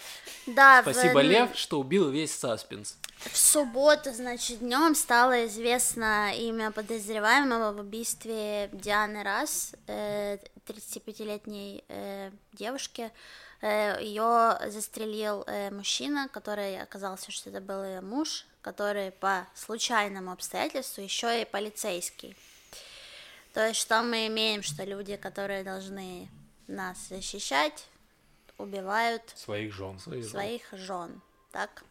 [0.48, 2.98] Да, в- Спасибо, Лев, что убил весь саспенс.
[3.20, 12.32] В субботу, значит, днем стало известно имя подозреваемого в убийстве Дианы Раз, э, 35-летней э,
[12.54, 13.12] девушки.
[13.62, 21.02] Ее застрелил э, мужчина, который оказался, что это был ее муж, который по случайному обстоятельству
[21.02, 22.36] еще и полицейский.
[23.54, 26.28] То есть что мы имеем, что люди, которые должны
[26.68, 27.88] нас защищать,
[28.58, 30.00] убивают Своих жен.
[30.00, 30.32] Своих жен.
[30.32, 31.22] своих жен.
[31.52, 31.84] Так.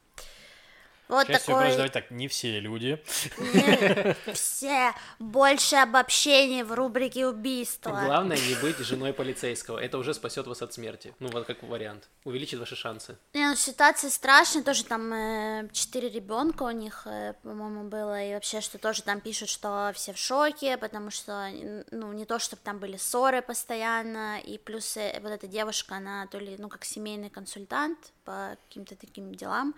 [1.08, 1.70] Вот счастью, такой...
[1.72, 3.02] давайте так, не все люди.
[3.38, 7.90] Не все больше обобщений в рубрике убийства.
[7.90, 9.78] Главное не быть женой полицейского.
[9.78, 11.14] Это уже спасет вас от смерти.
[11.18, 12.08] Ну, вот как вариант.
[12.24, 13.16] Увеличит ваши шансы.
[13.34, 18.32] Не, ну, ситуация страшная, тоже там э, четыре ребенка у них, э, по-моему, было, и
[18.34, 21.50] вообще, что тоже там пишут, что все в шоке, потому что,
[21.90, 26.26] ну, не то, чтобы там были ссоры постоянно, и плюс э, вот эта девушка, она
[26.28, 29.74] то ли, ну, как семейный консультант по каким-то таким делам,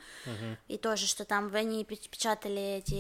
[0.69, 2.95] и тоже, что там они печ- печатали эти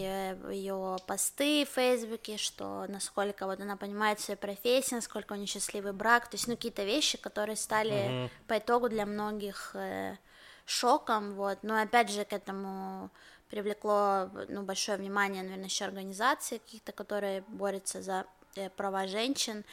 [0.52, 5.92] ее посты в Фейсбуке, что насколько вот она понимает свою профессию, насколько у нее счастливый
[5.92, 10.16] брак, то есть, ну, какие-то вещи, которые стали по итогу для многих э,
[10.66, 13.10] шоком, вот, но опять же к этому
[13.50, 18.24] привлекло, ну, большое внимание, наверное, еще организаций каких-то, которые борются за
[18.56, 19.64] э, права женщин,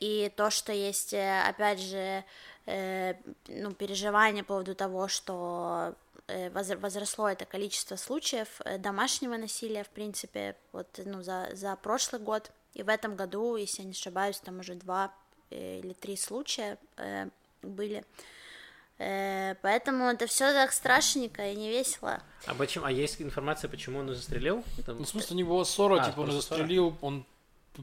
[0.00, 2.24] и то, что есть, э, опять же,
[2.66, 3.14] э,
[3.48, 6.11] ну, переживания по поводу того, что э,
[6.52, 12.50] возросло это количество случаев э, домашнего насилия, в принципе, вот, ну, за, за прошлый год,
[12.74, 15.12] и в этом году, если я не ошибаюсь, там уже два
[15.50, 17.28] э, или три случая э,
[17.62, 18.04] были,
[18.98, 22.22] Э, поэтому это все так страшненько и не весело.
[22.46, 22.84] А почему?
[22.84, 24.62] А есть информация, почему он застрелил?
[24.86, 27.24] Там- Ну, в смысле, у него ссора, А, типа, он застрелил, он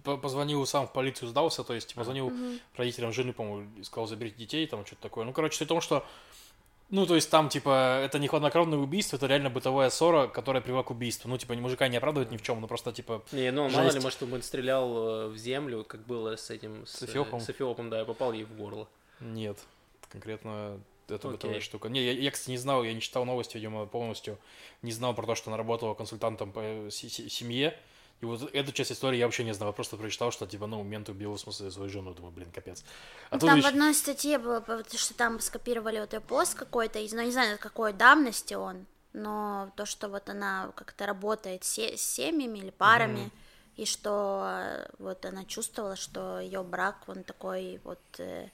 [0.04, 2.32] позвонил сам в полицию, сдался, то есть, типа, звонил
[2.78, 5.26] родителям жены, по-моему, и сказал, заберите детей, там, что-то такое.
[5.26, 6.06] Ну, короче, суть в том, что
[6.89, 10.84] ну, то есть там, типа, это не хладнокровное убийство, это реально бытовая ссора, которая привела
[10.84, 11.30] к убийству.
[11.30, 13.91] Ну, типа, мужика не оправдывает ни в чем, ну, просто, типа, Не, ну мало ли,
[13.91, 14.04] Жесть.
[14.04, 16.86] может, он стрелял э, в землю, как было с этим...
[16.86, 17.39] С, С Эфиопом?
[17.39, 18.88] э, С Эфиопом, да, и попал ей в горло.
[19.19, 19.58] нет.
[20.12, 21.32] Конкретно это Окей.
[21.32, 21.88] бытовая штука.
[21.89, 24.38] Не, я, я, кстати, не знал, я не читал новости, видимо, полностью.
[24.82, 27.78] Не знал про то, что она работала консультантом по се- семье.
[28.22, 29.70] И вот эту часть истории я вообще не знал.
[29.70, 32.14] Я просто прочитал, что, типа, ну, мент убил, в смысле, свою жену.
[32.14, 32.84] Думаю, блин, капец.
[33.30, 37.00] А Ну, там видишь- в одной статье было, что там скопировали вот ее пост какой-то,
[37.00, 41.76] из- ну, не знаю, какой давности он, но то, что вот она как-то работает с
[42.02, 43.32] семьями или парами,
[43.78, 48.50] и что э, вот она чувствовала, что ее брак, он такой вот, э,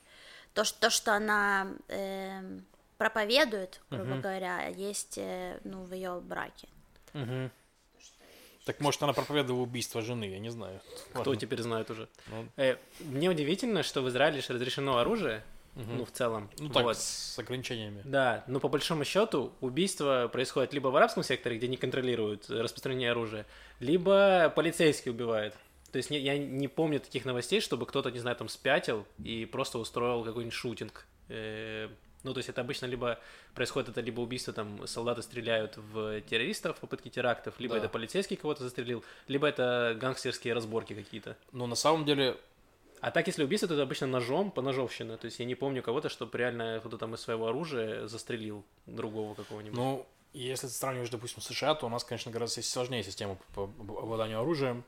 [0.53, 2.63] то, что, то, что она эм,
[2.99, 6.67] проповедует, грубо говоря, есть, э, ну, в ее браке.
[7.13, 7.49] Мгм.
[8.65, 10.81] Так может она проповедовала убийство жены, я не знаю.
[11.11, 11.35] Кто Ладно.
[11.37, 12.07] теперь знает уже?
[12.27, 12.45] Ну.
[12.57, 15.43] Э, мне удивительно, что в Израиле же разрешено оружие,
[15.75, 16.49] ну, в целом.
[16.57, 16.97] Ну так, Вот.
[16.97, 18.01] с ограничениями.
[18.05, 23.11] Да, но по большому счету убийство происходит либо в арабском секторе, где не контролируют распространение
[23.11, 23.45] оружия,
[23.79, 25.53] либо полицейский убивает.
[25.91, 29.45] То есть не- я не помню таких новостей, чтобы кто-то, не знаю, там спятил и
[29.45, 31.05] просто устроил какой-нибудь шутинг.
[31.29, 31.89] Э,
[32.25, 33.19] Ну, то есть это обычно либо
[33.53, 37.81] происходит это либо убийство, там солдаты стреляют в террористов, попытки терактов, либо Да.
[37.81, 41.37] это полицейский кого-то застрелил, либо это гангстерские разборки какие-то.
[41.51, 42.35] Но на самом деле,
[43.01, 45.17] А так, если убийство, то это обычно ножом по ножовщине.
[45.17, 49.35] То есть я не помню кого-то, чтобы реально кто-то там из своего оружия застрелил другого
[49.35, 49.77] какого-нибудь.
[49.77, 54.39] ну, если ты сравниваешь, допустим, США, то у нас, конечно, гораздо сложнее система по обладанию
[54.39, 54.83] оружием.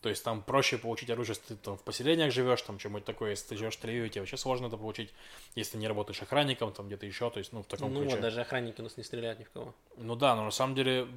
[0.00, 3.30] То есть там проще получить оружие, если ты там в поселениях живешь, там что-нибудь такое,
[3.30, 5.12] если ты живешь в Тель-Авиве, тебе вообще сложно это получить,
[5.56, 8.14] если ты не работаешь охранником, там где-то еще, то есть, ну, в таком Ну ключе.
[8.14, 9.74] вот, даже охранники у нас не стреляют ни в кого.
[9.96, 11.08] Ну да, но на самом деле,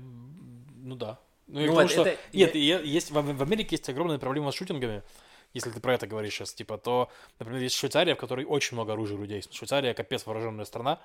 [0.84, 1.20] ну да.
[1.48, 2.02] Ну, и Ну потому вот что...
[2.04, 5.04] это- Нет, я- и есть, в, в Америке есть огромная проблема с шутингами,
[5.54, 7.10] если ты про это говоришь сейчас, типа, то,
[7.40, 9.44] например, есть Швейцария, в которой очень много оружия людей.
[9.52, 11.00] Швейцария капец вооруженная страна,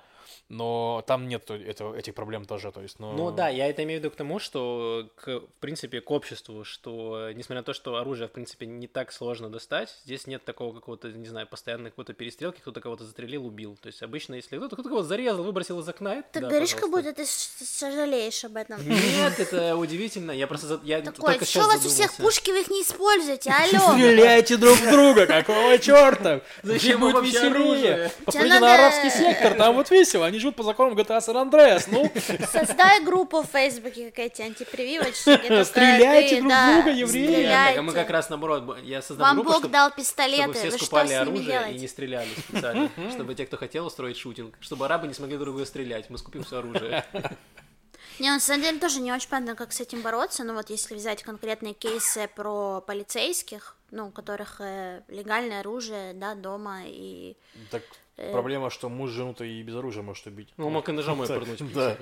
[0.49, 3.13] но там нет этого, этих проблем тоже, то есть, ну...
[3.13, 6.63] Ну да, я это имею в виду к тому, что, к, в принципе, к обществу,
[6.63, 10.73] что, несмотря на то, что оружие, в принципе, не так сложно достать, здесь нет такого
[10.73, 13.77] какого-то, не знаю, постоянной какой-то перестрелки, кто-то кого-то застрелил, убил.
[13.81, 16.75] То есть обычно, если кто-то, кто-то кого-то зарезал, выбросил из окна, это Ты да, говоришь,
[16.75, 17.09] как пожалуйста.
[17.09, 17.25] будто ты
[17.65, 18.87] сожалеешь об этом.
[18.87, 20.31] Нет, это удивительно.
[20.31, 23.95] Я просто я Такой, что у вас у всех пушки, вы их не используете, алло.
[24.37, 26.41] Стреляйте друг в друга, какого черта?
[26.61, 28.11] Зачем будет вам веселее.
[28.25, 32.11] Посмотрите на арабский сектор, там вот весело, они живут по законам GTA San Andreas, ну,
[32.51, 35.63] Создай группу в Фейсбуке, как эти антипрививочники.
[35.63, 37.77] Стреляйте друг друга, евреи.
[37.77, 40.69] а мы как раз наоборот, я создам Вам группу, Бог чтоб- дал чтобы пистолеты, все
[40.69, 44.17] вы что скупали с ними оружие и не стреляли специально, чтобы те, кто хотел устроить
[44.17, 47.03] шутинг, чтобы арабы не смогли друг друга стрелять, мы скупим все оружие.
[48.19, 50.95] Не, на самом деле тоже не очень понятно, как с этим бороться, но вот если
[50.95, 57.35] взять конкретные кейсы про полицейских, ну, у которых э, легальное оружие, да, дома, и
[57.71, 57.83] Так
[58.17, 58.31] Э.
[58.31, 60.51] проблема, что муж жену-то и без оружия может убить.
[60.57, 61.97] Ну, мог и ножом ее пырнуть, да.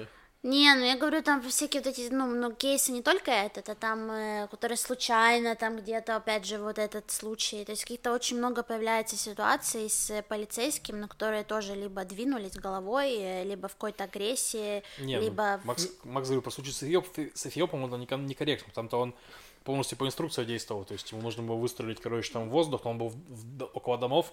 [0.45, 3.73] Не, ну я говорю, там всякие вот эти, ну, ну кейсы не только этот, а
[3.73, 8.37] там, э, которые случайно, там где-то, опять же, вот этот случай, то есть каких-то очень
[8.37, 13.73] много появляется ситуаций с э, полицейским, но которые тоже либо двинулись головой, э, либо в
[13.73, 15.59] какой-то агрессии, Не, ну, либо...
[15.63, 19.15] в- Макс, Макс говорил про случай с, Эфиоп, с Эфиопом, он некорректно, там-то он
[19.63, 22.91] полностью по инструкции действовал, то есть ему нужно было выстрелить, короче, там в воздух, но
[22.91, 23.17] он был в-
[23.57, 24.31] в- около домов,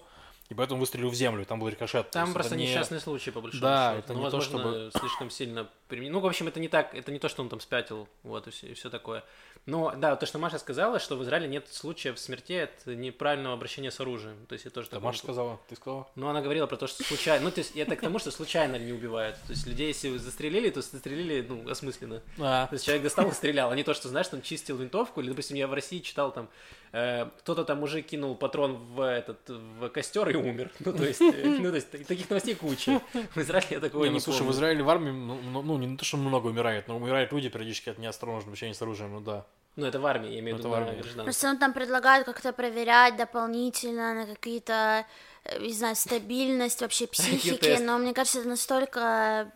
[0.49, 2.11] и поэтому выстрелил в землю, и там был рикошет.
[2.11, 3.99] Там есть просто не- несчастный случай, по большому Да, счету.
[4.05, 5.69] это ну, не то, возможно, слишком сильно...
[5.89, 8.47] примен- Ну, в общем, это не так, это не то, что он там спятил, вот,
[8.47, 9.23] и все, такое.
[9.65, 13.91] Но, да, то, что Маша сказала, что в Израиле нет случаев смертей от неправильного обращения
[13.91, 14.45] с оружием.
[14.47, 16.05] То есть это тоже Да, Маша сказала, ты сказала?
[16.15, 17.45] Ну, она говорила про то, что случайно...
[17.45, 19.37] Ну, то есть это к тому, что случайно не убивают.
[19.47, 22.21] То есть людей, если застрелили, то застрелили, ну, осмысленно.
[22.39, 25.21] А, То есть человек достал и стрелял, а не то, что, знаешь, там чистил винтовку,
[25.21, 26.49] или, допустим, я в России читал там,
[26.93, 30.71] э, кто-то там мужик кинул патрон в этот, в костер и умер.
[30.79, 33.01] Ну, то есть, э, ну, то есть та- таких новостей куча.
[33.35, 34.51] В Израиле я такого не, не, ну слушай, в.
[34.51, 37.89] Израиле в армии, ну, ну, ну, не то, что много умирает, но умирают люди периодически
[37.89, 39.45] от неосторожного обращения с оружием, ну да.
[39.75, 40.91] Ну, это в армии, я имею в виду в армии.
[40.91, 41.23] гражданском.
[41.25, 45.05] Просто он там предлагают как-то проверять дополнительно на какие-то,
[45.45, 49.51] э, не знаю, стабильность вообще психики, но мне кажется, это настолько...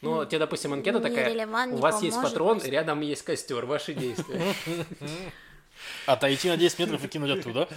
[0.00, 2.70] Ну, тебе, допустим, анкета такая, у вас есть поможет патрон, просто.
[2.70, 4.54] рядом есть костер, ваши действия.
[6.06, 7.68] Отойти на 10 метров и кинуть оттуда.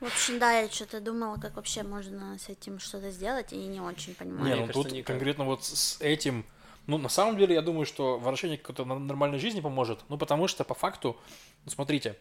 [0.00, 3.80] В общем, да, я что-то думала, как вообще можно с этим что-то сделать, и не
[3.80, 4.44] очень понимаю.
[4.44, 5.06] Не, ну кажется, тут никак.
[5.06, 6.44] конкретно вот с этим,
[6.86, 10.18] ну, на самом деле, я думаю, что возвращение к какой-то нор- нормальной жизни поможет, ну,
[10.18, 11.16] потому что, по факту,
[11.64, 12.18] ну, смотрите,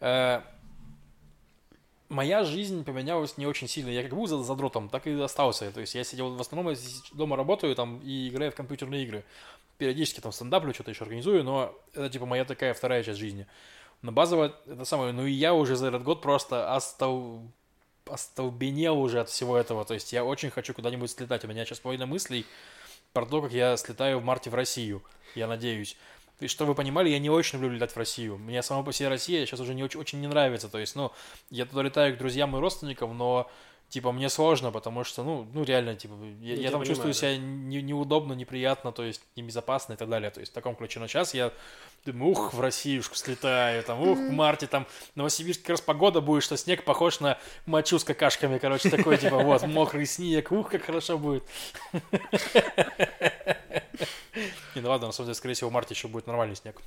[0.00, 0.42] э,
[2.10, 5.80] моя жизнь поменялась не очень сильно, я как был за- задротом, так и остался, то
[5.80, 6.78] есть я сидел, в основном я
[7.14, 9.24] дома работаю там и играю в компьютерные игры,
[9.78, 13.46] периодически там стендаплю, что-то еще организую, но это, типа, моя такая вторая часть жизни.
[14.02, 17.42] Но базово это самое, ну, и я уже за этот год просто остал
[18.06, 19.84] остолбенел уже от всего этого.
[19.84, 21.44] То есть я очень хочу куда-нибудь слетать.
[21.44, 22.44] У меня сейчас половина мыслей
[23.12, 25.02] про то, как я слетаю в марте в Россию.
[25.34, 25.96] Я надеюсь.
[26.40, 28.38] И что вы понимали, я не очень люблю летать в Россию.
[28.38, 30.68] Мне сама по себе Россия сейчас уже не очень, очень не нравится.
[30.68, 31.12] То есть, ну,
[31.48, 33.50] я туда летаю к друзьям и родственникам, но
[33.88, 36.86] типа мне сложно, потому что, ну, ну реально, типа, я, Ну, я я там понимаю,
[36.86, 37.18] чувствую да.
[37.18, 40.30] себя не- неудобно, неприятно, то есть небезопасно и так далее.
[40.30, 40.98] То есть в таком ключе.
[41.00, 41.52] Но сейчас я
[42.04, 46.20] думаю, ух, в Россиюшку слетаю, там, ух, в марте там в Новосибирске как раз погода
[46.20, 50.70] будет, что снег похож на мочу с какашками, короче, такой, типа, вот, мокрый снег, ух,
[50.70, 51.44] как хорошо будет.
[54.74, 56.80] Не, ну ладно, на самом деле, скорее всего, в марте еще будет нормальный снег.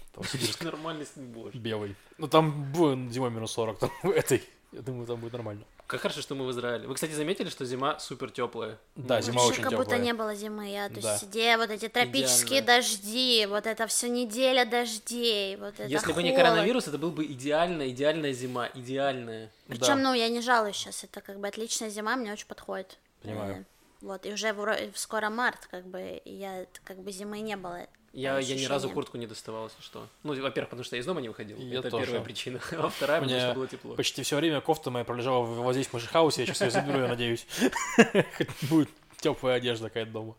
[0.61, 1.57] Нормальный снег, боже.
[1.57, 1.95] Белый.
[2.17, 4.43] Ну, там будет зимой минус 40, там, в этой.
[4.77, 5.63] Я думаю, там будет нормально.
[5.87, 6.87] Как хорошо, что мы в Израиле.
[6.87, 8.77] Вы, кстати, заметили, что зима супер теплая?
[8.95, 10.01] Да, зима Вообще очень как будто теплая.
[10.05, 11.13] не было зимы, я, то Да.
[11.13, 12.81] есть где вот эти тропические Идеально.
[12.81, 16.43] дожди, вот это все неделя дождей, вот это Если бы не холод.
[16.45, 19.49] коронавирус, это был бы идеальная, идеальная зима, идеальная.
[19.67, 19.95] Причем, Да.
[19.95, 22.97] ну, я не жалуюсь сейчас, это как бы отличная зима, мне очень подходит.
[23.23, 23.65] Понимаю.
[24.01, 24.53] Вот, и уже
[24.95, 27.87] скоро март, как бы, я, как бы зимы не было.
[28.13, 30.07] Я, я ни разу куртку не доставал, если что.
[30.23, 31.57] Ну, во-первых, потому что я из дома не выходил.
[31.57, 32.05] Я это тоже.
[32.05, 32.59] первая причина.
[32.71, 33.95] А вторая, потому что было тепло.
[33.95, 37.07] почти все время кофта моя пролежала вот здесь в Мышехаусе, я сейчас ее заберу, я
[37.07, 37.45] надеюсь.
[38.37, 40.35] Хоть будет теплая одежда какая-то дома.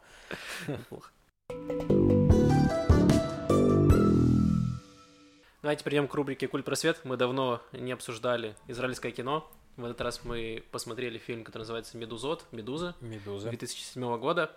[5.63, 7.01] Давайте перейдем к рубрике «Культ просвет».
[7.05, 9.49] Мы давно не обсуждали израильское кино.
[9.79, 13.49] В этот раз мы посмотрели фильм, который называется «Медузот», «Медуза», Медуза.
[13.49, 14.51] 2007 года.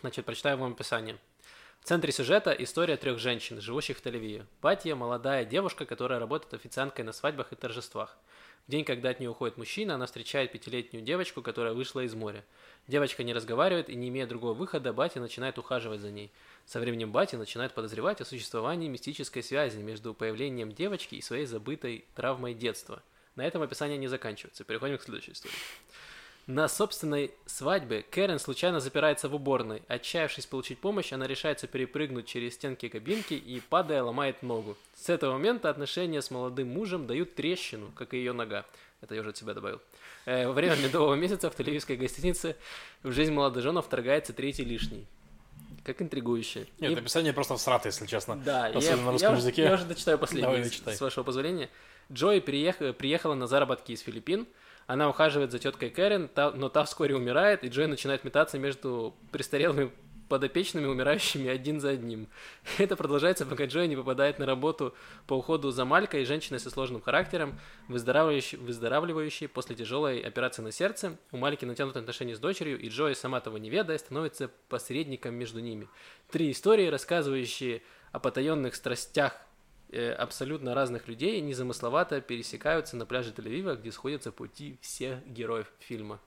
[0.00, 1.18] Значит, прочитаю вам описание.
[1.82, 4.46] В центре сюжета история трех женщин, живущих в Тель-Авиве.
[4.62, 8.16] Батия– молодая девушка, которая работает официанткой на свадьбах и торжествах.
[8.66, 12.42] В день, когда от нее уходит мужчина, она встречает пятилетнюю девочку, которая вышла из моря.
[12.86, 16.32] Девочка не разговаривает и, не имея другого выхода, Батя начинает ухаживать за ней.
[16.64, 22.06] Со временем Батя начинает подозревать о существовании мистической связи между появлением девочки и своей забытой
[22.14, 23.02] травмой детства.
[23.38, 24.64] На этом описание не заканчивается.
[24.64, 25.54] Переходим к следующей истории.
[26.48, 29.80] На собственной свадьбе Кэрен случайно запирается в уборной.
[29.86, 34.76] Отчаявшись получить помощь, она решается перепрыгнуть через стенки кабинки и, падая, ломает ногу.
[34.96, 38.64] С этого момента отношения с молодым мужем дают трещину, как и ее нога.
[39.02, 39.80] Это я уже от себя добавил.
[40.26, 42.56] Э, Во время медового месяца в телевизской гостинице
[43.04, 45.06] в жизнь молодоженов вторгается третий лишний.
[45.84, 46.66] Как интригующе.
[46.80, 48.34] Нет, И- описание просто всрато, если честно.
[48.34, 49.62] да, я, Особенно на я русском уже- языке.
[49.62, 51.68] я уже дочитаю последний, Давай, с- с вашего позволения.
[52.12, 54.46] Джой переех- приехала на заработки из Филиппин.
[54.86, 59.14] Она ухаживает за теткой Кэрен, та- но та вскоре умирает, и Джой начинает метаться между
[59.32, 59.90] престарелыми
[60.30, 62.28] подопечными, умирающими один за одним.
[62.78, 64.94] Это продолжается, пока Джой не попадает на работу
[65.26, 71.16] по уходу за Малькой, женщиной со сложным характером, выздоравливающей, выздоравливающей после тяжелой операции на сердце.
[71.32, 75.60] У Мальки натянуты отношения с дочерью, и Джой, сама того не ведая, становится посредником между
[75.60, 75.88] ними.
[76.30, 79.34] Три истории, рассказывающие о потаенных страстях
[79.92, 86.20] абсолютно разных людей, незамысловато пересекаются на пляже Тель-Авива, где сходятся пути всех героев фильма.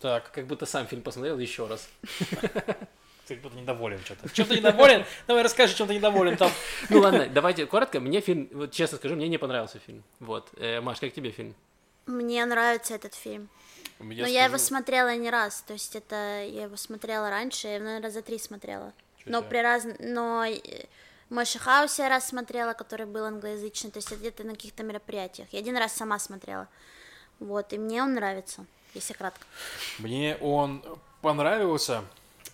[0.00, 1.88] Так, Как будто сам фильм посмотрел еще раз.
[3.26, 4.28] ты как будто недоволен что-то.
[4.28, 5.04] Чем ты недоволен?
[5.26, 6.50] Давай расскажи, чем ты недоволен там.
[6.90, 8.00] Ну ладно, давайте коротко.
[8.00, 10.02] Мне фильм, вот честно скажу, мне не понравился фильм.
[10.20, 10.50] Вот.
[10.56, 11.54] Э, Маш, как тебе фильм?
[12.06, 13.48] Мне нравится этот фильм.
[14.00, 17.68] Я Но я его скажу, смотрела не раз, то есть это я его смотрела раньше,
[17.68, 18.92] я, наверное, раза три смотрела.
[19.18, 19.86] Чё Но при раз...
[20.00, 20.44] Но
[21.30, 25.48] Хаус я раз смотрела, который был англоязычный, то есть где-то на каких-то мероприятиях.
[25.52, 26.68] Я один раз сама смотрела.
[27.40, 28.64] Вот, и мне он нравится,
[28.94, 29.46] если кратко.
[29.98, 30.84] Мне он
[31.20, 32.04] понравился.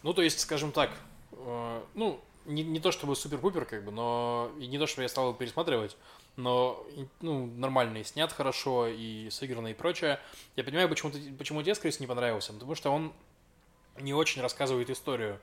[0.03, 0.91] Ну, то есть, скажем так,
[1.33, 5.09] э, ну, не, не то чтобы супер-пупер, как бы, но и не то, чтобы я
[5.09, 5.97] стал его пересматривать,
[6.37, 6.87] но
[7.21, 10.21] ну, нормально и снят хорошо, и сыграно, и прочее.
[10.57, 13.12] Я понимаю, почему, почему тебе, скорее всего, не понравился, потому что он
[13.99, 15.39] не очень рассказывает историю.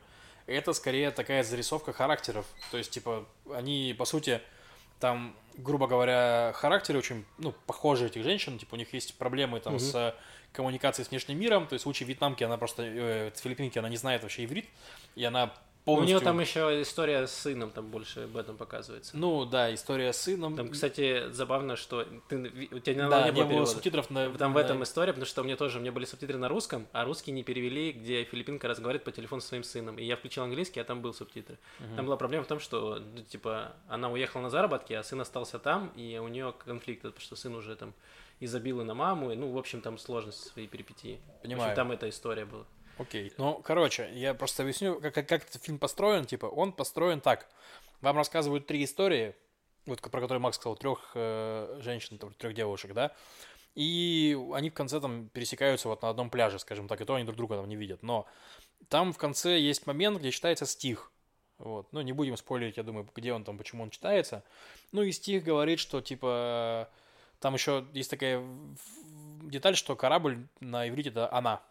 [0.47, 2.45] Это скорее такая зарисовка характеров.
[2.71, 4.41] То есть, типа, они, по сути,
[4.99, 8.57] там, грубо говоря, характеры очень, ну, похожи этих женщин.
[8.57, 9.79] Типа, у них есть проблемы там Мгм.
[9.81, 10.15] с
[10.53, 11.67] коммуникацией с внешним миром.
[11.67, 14.65] То есть, в случае вьетнамки, она просто, э, филиппинки, она не знает вообще иврит.
[15.15, 15.53] И она
[15.87, 16.17] У полностью...
[16.17, 19.15] нее там еще история с сыном, там больше об этом показывается.
[19.15, 20.57] Ну, да, история с сыном.
[20.57, 23.71] Там, кстати, забавно, что ты, у тебя не, да, не не было было перевода.
[23.71, 24.29] субтитров на...
[24.31, 26.87] Там в этом история, потому что у меня тоже, у меня были субтитры на русском,
[26.91, 29.97] а русские не перевели, где филиппинка разговаривает по телефону со своим сыном.
[29.97, 31.57] И я включил английский, а там был субтитры.
[31.95, 35.57] Там была проблема в том, что, ну, типа, она уехала на заработки, а сын остался
[35.57, 37.93] там, и у нее конфликт, потому что сын уже там
[38.39, 41.19] и забил и на маму, и, ну, в общем, там сложности свои перипетии.
[41.39, 41.71] В Понимаю.
[41.71, 42.65] общем, там эта история была.
[42.97, 43.31] Окей.
[43.37, 46.25] Ну, короче, я просто объясню, как, как, как этот фильм построен.
[46.25, 47.47] Типа, он построен так.
[48.01, 49.35] Вам рассказывают три истории,
[49.85, 53.11] вот про которые Макс сказал, трех э, женщин, трех девушек, да,
[53.75, 57.25] и они в конце там пересекаются вот на одном пляже, скажем так, и то они
[57.25, 58.01] друг друга там не видят.
[58.01, 58.25] Но
[58.89, 61.11] там в конце есть момент, где читается стих.
[61.59, 61.91] Вот.
[61.91, 64.43] Ну, не будем спойлерить, я думаю, где он там, почему он читается.
[64.91, 66.89] Ну, и стих говорит, что, типа,
[67.39, 68.43] там еще есть такая
[69.43, 71.61] деталь, что корабль на иврите это «она».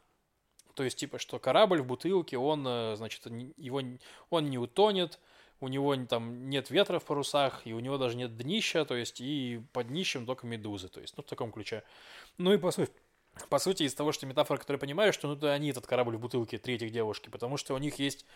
[0.76, 3.24] То есть, типа, что корабль в бутылке, он, э, значит,
[3.56, 3.82] его,
[4.28, 5.18] он не утонет,
[5.60, 9.22] у него там нет ветра в парусах, и у него даже нет днища, то есть,
[9.22, 11.82] и под днищем только медузы, то есть, ну, в таком ключе.
[12.36, 12.92] Ну, и по сути,
[13.48, 16.16] по сути, из того, что метафора, которую я понимаю, что, ну, это они этот корабль
[16.16, 18.26] в бутылке, три этих девушки, потому что у них есть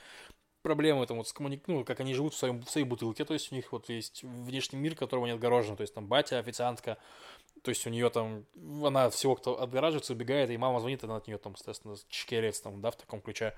[0.63, 1.67] проблемы там вот с коммуник...
[1.67, 4.23] ну, как они живут в, своем, в своей бутылке, то есть у них вот есть
[4.23, 6.99] внешний мир, которого не отгорожен, то есть там батя, официантка,
[7.63, 8.45] то есть у нее там,
[8.85, 12.81] она всего, кто отгораживается, убегает, и мама звонит, она от нее там, естественно, чекерец там,
[12.81, 13.55] да, в таком ключе.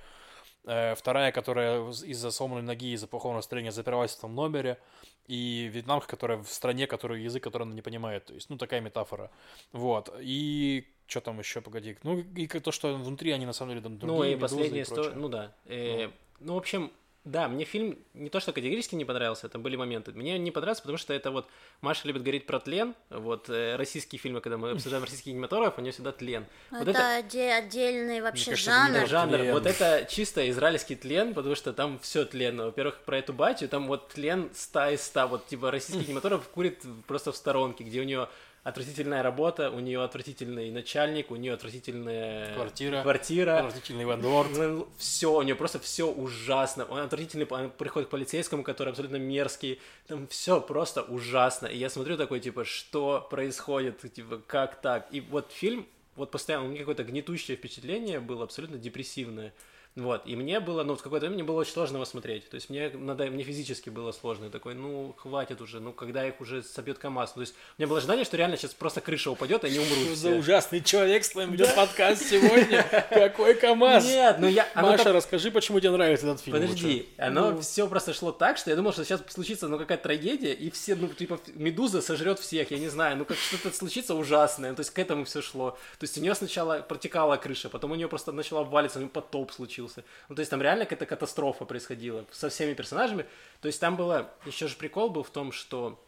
[0.65, 4.79] Э, Вторая, которая из- из-за сломанной ноги, из-за плохого настроения запиралась в том номере.
[5.27, 8.27] И вьетнамка, которая в стране, которую язык, который она не понимает.
[8.27, 9.31] То есть, ну, такая метафора.
[9.73, 10.13] Вот.
[10.21, 11.97] И что там еще, погоди.
[12.03, 15.15] Ну, и то, что внутри они на самом деле там другие Ну и последняя история,
[15.15, 15.55] ну да.
[15.67, 16.13] Э, ну,
[16.45, 16.91] в общем,
[17.25, 20.11] да, мне фильм не то, что категорически не понравился, там были моменты.
[20.13, 21.49] Мне не понравился, потому что это вот
[21.81, 22.97] Маша любит говорить про тлен.
[23.11, 26.47] Вот э, российские фильмы, когда мы обсуждаем российский кинематограф, у нее всегда тлен.
[26.73, 28.97] Вот это оде- отдельный вообще кажется, жанр.
[28.97, 29.39] это жанр.
[29.39, 29.53] тлен.
[29.53, 32.57] Вот это чисто израильский тлен, потому что там все тлен.
[32.61, 35.29] Во-первых, про эту батю, там вот тлен 100 из 100.
[35.29, 38.29] Вот типа российский кинематограф курит просто в сторонке, где у нее
[38.63, 43.03] отвратительная работа, у нее отвратительный начальник, у нее отвратительная Квартира.
[43.03, 43.59] квартира.
[43.59, 44.87] Отвратительный лендлорд.
[44.99, 46.85] Все, у нее просто все ужасно.
[46.85, 49.81] Он отвратительный, он приходит к полицейскому, который абсолютно мерзкий.
[50.07, 51.67] Там все просто ужасно.
[51.67, 55.09] И я смотрю такой, типа, что происходит, типа, как так?
[55.11, 59.53] И вот фильм, вот постоянно, у меня какое-то гнетущее впечатление было, абсолютно депрессивное.
[59.95, 62.49] Вот, и мне было, ну, в какое-то время мне было очень сложно его смотреть.
[62.49, 64.45] То есть мне, надо, мне физически было сложно.
[64.45, 67.33] Я такой, ну, хватит уже, ну, когда их уже собьет КамАЗ.
[67.33, 69.99] То есть у меня было ожидание, что реально сейчас просто крыша упадет, и они умрут
[69.99, 72.83] Что за ужасный человек с нами ведет подкаст сегодня?
[73.11, 74.05] Какой КамАЗ?
[74.07, 74.67] Нет, ну я...
[74.75, 77.61] Маша, расскажи, почему тебе нравится этот фильм Подожди, оно Ну.
[77.61, 80.95] все просто шло так, что я думал, что сейчас случится, ну, какая-то трагедия, и все,
[80.95, 84.81] ну, типа, медуза сожрет всех, я не знаю, ну, как что-то случится ужасное, ну, то
[84.81, 85.73] есть к этому все шло.
[85.99, 89.11] То есть у нее сначала протекала крыша, потом у нее просто начала обвалиться, у нее
[89.11, 89.82] потоп случился.
[90.29, 93.27] Ну, то есть там реально какая-то катастрофа происходила со всеми персонажами.
[93.61, 95.99] То есть там было, еще же прикол был в том, что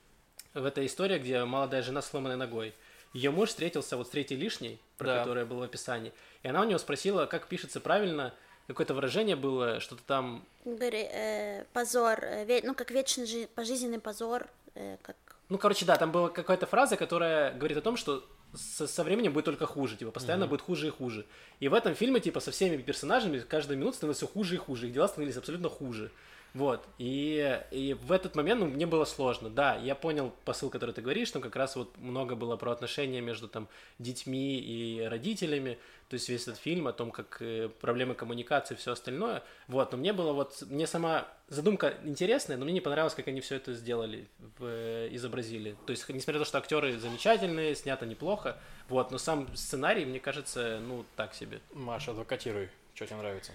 [0.55, 2.75] в этой истории, где молодая жена с сломанной ногой,
[3.12, 5.18] ее муж встретился вот с третьей лишней, про Да.
[5.20, 6.12] которое было в описании,
[6.43, 8.33] и она у него спросила, как пишется правильно,
[8.66, 14.49] какое-то выражение было, что-то там Говори, э, позор, э, ну как вечный жи- пожизненный позор,
[14.75, 15.16] э, как
[15.51, 18.25] Ну, короче, да, там была какая-то фраза, которая говорит о том, что
[18.57, 21.27] со, со временем будет только хуже, типа, постоянно будет хуже и хуже.
[21.61, 24.87] И в этом фильме, типа, со всеми персонажами каждую минуту становится все хуже и хуже,
[24.87, 26.11] их дела становились абсолютно хуже.
[26.55, 29.51] Вот, и, и в этот момент ну, мне было сложно.
[29.51, 33.21] Да, я понял посыл, который ты говоришь, что как раз вот много было про отношения
[33.21, 35.79] между там детьми и родителями,
[36.09, 39.43] то есть весь этот фильм о том, как э, проблемы коммуникации и все остальное.
[39.67, 43.41] Вот, но мне было вот, мне сама задумка интересная, но мне не понравилось, как они
[43.41, 44.29] все это сделали,
[44.59, 45.77] в, э, изобразили.
[45.87, 50.21] То есть, несмотря на то, что актеры замечательные, снято неплохо, вот, но сам сценарий, мне
[50.21, 51.61] кажется, ну, так себе.
[51.73, 53.53] Маша, адвокатируй, что тебе нравится.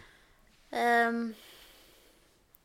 [0.72, 1.34] Эм,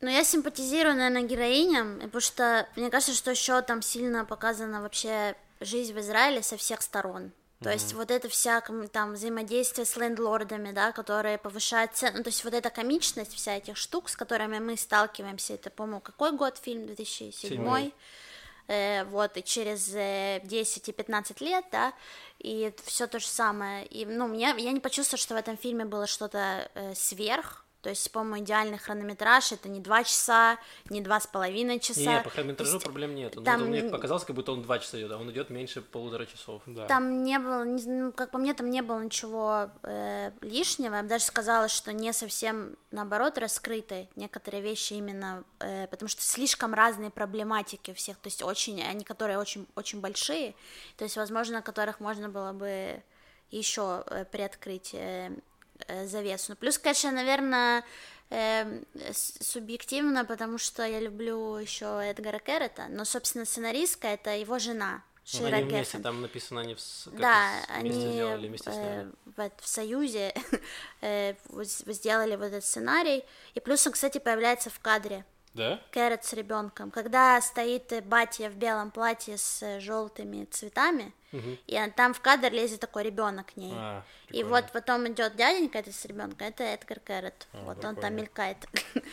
[0.01, 5.35] ну, я симпатизирую, наверное, героиням, потому что мне кажется, что еще там сильно показана вообще
[5.59, 7.31] жизнь в Израиле со всех сторон.
[7.63, 12.29] То есть вот это вся там взаимодействие с лендлордами, да, которые повышают цену, ну, то
[12.29, 16.59] есть вот эта комичность вся этих штук, с которыми мы сталкиваемся, это, по-моему, какой год
[16.61, 17.93] фильм, 2007 Седьмой.
[18.67, 21.93] э, вот, и через э, 10 и 15 лет, да,
[22.37, 25.85] и все то же самое, и, ну, мне, я не почувствовала, что в этом фильме
[25.85, 30.57] было что-то э, сверх, то есть, по-моему, идеальный хронометраж это не два часа,
[30.89, 31.99] не два с половиной часа.
[31.99, 33.35] Не, по хронометражу проблем нет.
[33.45, 36.25] там- Ну, мне показалось, как будто он два часа идет, а он идет меньше полутора
[36.25, 36.63] часов.
[36.65, 36.87] Да.
[36.87, 40.95] Там не было, ну, как по мне, там не было ничего э, лишнего.
[40.95, 46.23] Я бы даже сказала, что не совсем наоборот раскрыты некоторые вещи именно, э, потому что
[46.23, 50.55] слишком разные проблематики у всех, то есть очень, они которые очень, очень большие,
[50.97, 53.03] то есть, возможно, на которых можно было бы
[53.51, 55.29] еще э, приоткрыть э,
[56.05, 56.45] завесу.
[56.49, 57.83] Ну, плюс, конечно, наверное,
[58.29, 58.81] э,
[59.13, 65.03] субъективно, потому что я люблю еще Эдгара Керрета, но, собственно, сценаристка это его жена.
[65.33, 66.79] Ну, Шира они вместе там написано, они в,
[67.13, 70.35] Да, они сделали, вместе э, в, в Союзе
[71.01, 73.23] э, сделали вот этот сценарий.
[73.55, 75.25] И плюс он, кстати, появляется в кадре.
[75.55, 75.79] Да?
[75.91, 76.91] Кэррот с ребенком.
[76.91, 81.11] Когда стоит э, батя в белом платье с желтыми цветами,
[81.67, 83.73] и он- там в кадр лезет такой ребенок к ней.
[83.75, 87.47] А, и вот потом идет дяденька это с ребенком, это Эдгар Кэррот.
[87.53, 88.01] А, вот он прикольно.
[88.01, 88.57] там мелькает.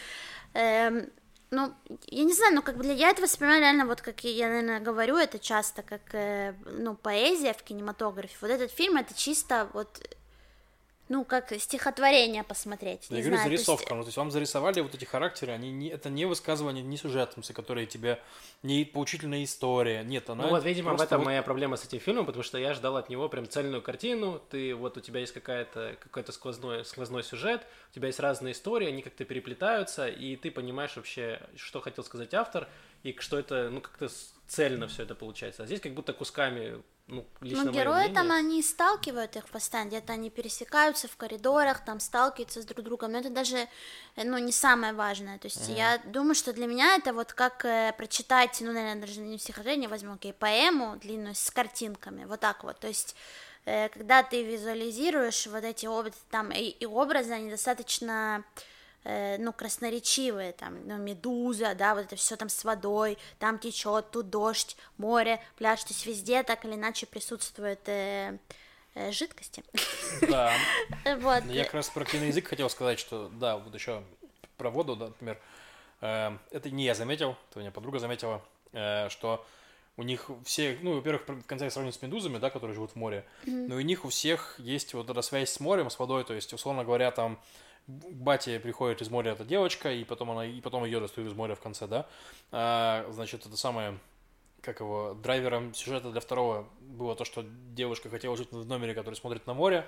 [0.55, 1.11] Эм,
[1.51, 1.74] Ну,
[2.07, 5.16] я не знаю, но как бы я это воспринимаю реально, вот как я, наверное, говорю,
[5.18, 8.36] это часто как, э, ну, поэзия в кинематографе.
[8.40, 10.01] Вот этот фильм, это чисто вот,
[11.12, 13.06] ну, как стихотворение посмотреть.
[13.10, 13.94] Я не говорю, знаю, то есть- зарисовка.
[13.94, 17.52] Ну, то есть вам зарисовали вот эти характеры, они не, это не высказывание, не сюжетницы,
[17.52, 18.18] которые тебе,
[18.62, 20.02] не поучительная история.
[20.04, 22.42] Нет, она Ну вот, видимо, в просто этом вот- моя проблема с этим фильмом, потому
[22.42, 24.40] что я ждал от него прям цельную картину.
[24.50, 28.88] Ты вот у тебя есть какая-то какой-то сквозной, сквозной сюжет, у тебя есть разные истории,
[28.88, 32.68] они как-то переплетаются, и ты понимаешь вообще, что хотел сказать автор,
[33.02, 34.08] и что это, ну, как-то
[34.48, 35.64] цельно все это получается.
[35.64, 38.38] А здесь как будто кусками, ну, лично Ну, моё герои там, мнение.
[38.38, 43.18] они сталкивают их постоянно, где-то они пересекаются в коридорах, там сталкиваются с друг другом, но
[43.18, 43.57] это даже,
[44.16, 47.64] э, ну, не самое важное, то есть я думаю, что для меня это вот как
[47.64, 52.64] э, прочитать, ну, наверное, даже не стихотворение, возьму, окей, поэму длинную с картинками, вот так
[52.64, 53.16] вот, то есть
[53.66, 58.61] э, когда ты визуализируешь вот эти образы, там, и, и образы, они достаточно э,
[59.05, 64.30] ну, красноречивые, там, ну, медуза, да, вот это все там с водой, там течет, тут
[64.30, 68.38] дождь, море, пляж, то есть везде так или иначе присутствуют э,
[68.94, 69.64] э, жидкости.
[70.28, 70.53] Да.
[71.18, 71.44] Вот.
[71.46, 74.05] Я как раз про киноязык хотел сказать, что да, вот еще
[74.57, 75.40] про воду, да, например,
[76.00, 78.42] э, это не я заметил, это у меня подруга заметила,
[78.72, 79.44] э, что
[79.96, 82.96] у них все, ну, во-первых, в конце я сравню с медузами, да, которые живут в
[82.96, 86.32] море, но у них у всех есть вот эта связь с морем, с водой, то
[86.32, 87.38] есть, условно говоря, там
[87.87, 91.55] бате приходит из моря эта девочка, и потом она, и потом ее достают из моря
[91.55, 92.07] в конце, да,
[92.51, 93.99] А, значит, это самое,
[94.61, 99.14] как его, драйвером сюжета для второго было то, что девушка хотела жить в номере, который
[99.14, 99.87] смотрит на море,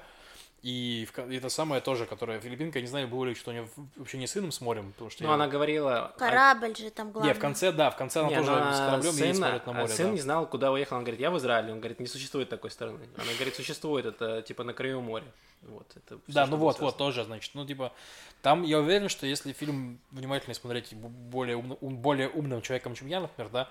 [0.64, 3.68] и, в это самое тоже, которое филиппинка, я не знаю, было ли что у нее
[3.96, 5.22] вообще не сыном с морем, потому что...
[5.22, 6.06] Ну, я- она говорила...
[6.06, 7.28] а- Корабль же там главный.
[7.28, 9.36] Не, в конце, да, в конце она Не, тоже ну, с а кораблем сын, едет,
[9.36, 10.12] смотрит на а море, сын да.
[10.12, 10.96] не знал, куда уехал.
[10.96, 11.70] Он говорит, я в Израиле.
[11.70, 12.98] Он говорит, не существует такой страны.
[13.16, 15.26] Она говорит, существует, это типа на краю моря.
[15.60, 16.86] Вот, это всё, Да, ну вот, связано.
[16.86, 17.92] вот, тоже, значит, ну, типа,
[18.40, 23.08] там я уверен, что если фильм внимательно смотреть более, умно- ум- более умным человеком, чем
[23.08, 23.68] я, например, да,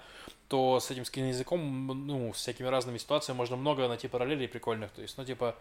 [0.48, 5.02] то с этим киноязыком, ну, с всякими разными ситуациями можно много найти параллелей прикольных, то
[5.02, 5.56] есть, ну, типа,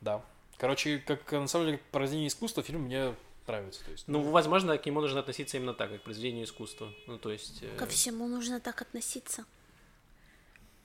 [0.00, 0.22] да.
[0.60, 3.14] Короче, как, на самом деле, как произведение искусства фильм мне
[3.46, 6.92] нравится, то есть, Ну, возможно, к нему нужно относиться именно так, как к произведению искусства.
[7.06, 7.62] Ну, то есть...
[7.62, 9.44] э, Ко всему нужно так относиться.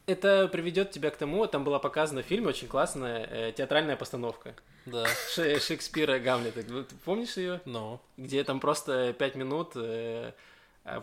[0.08, 4.56] Это приведет тебя к тому, там была показана в фильме очень классная э, театральная постановка
[4.86, 6.64] да, Ше- Шекспира Гамлета.
[6.68, 7.60] Ну, Ты помнишь ее?
[7.66, 10.32] ну, Где там просто пять минут э,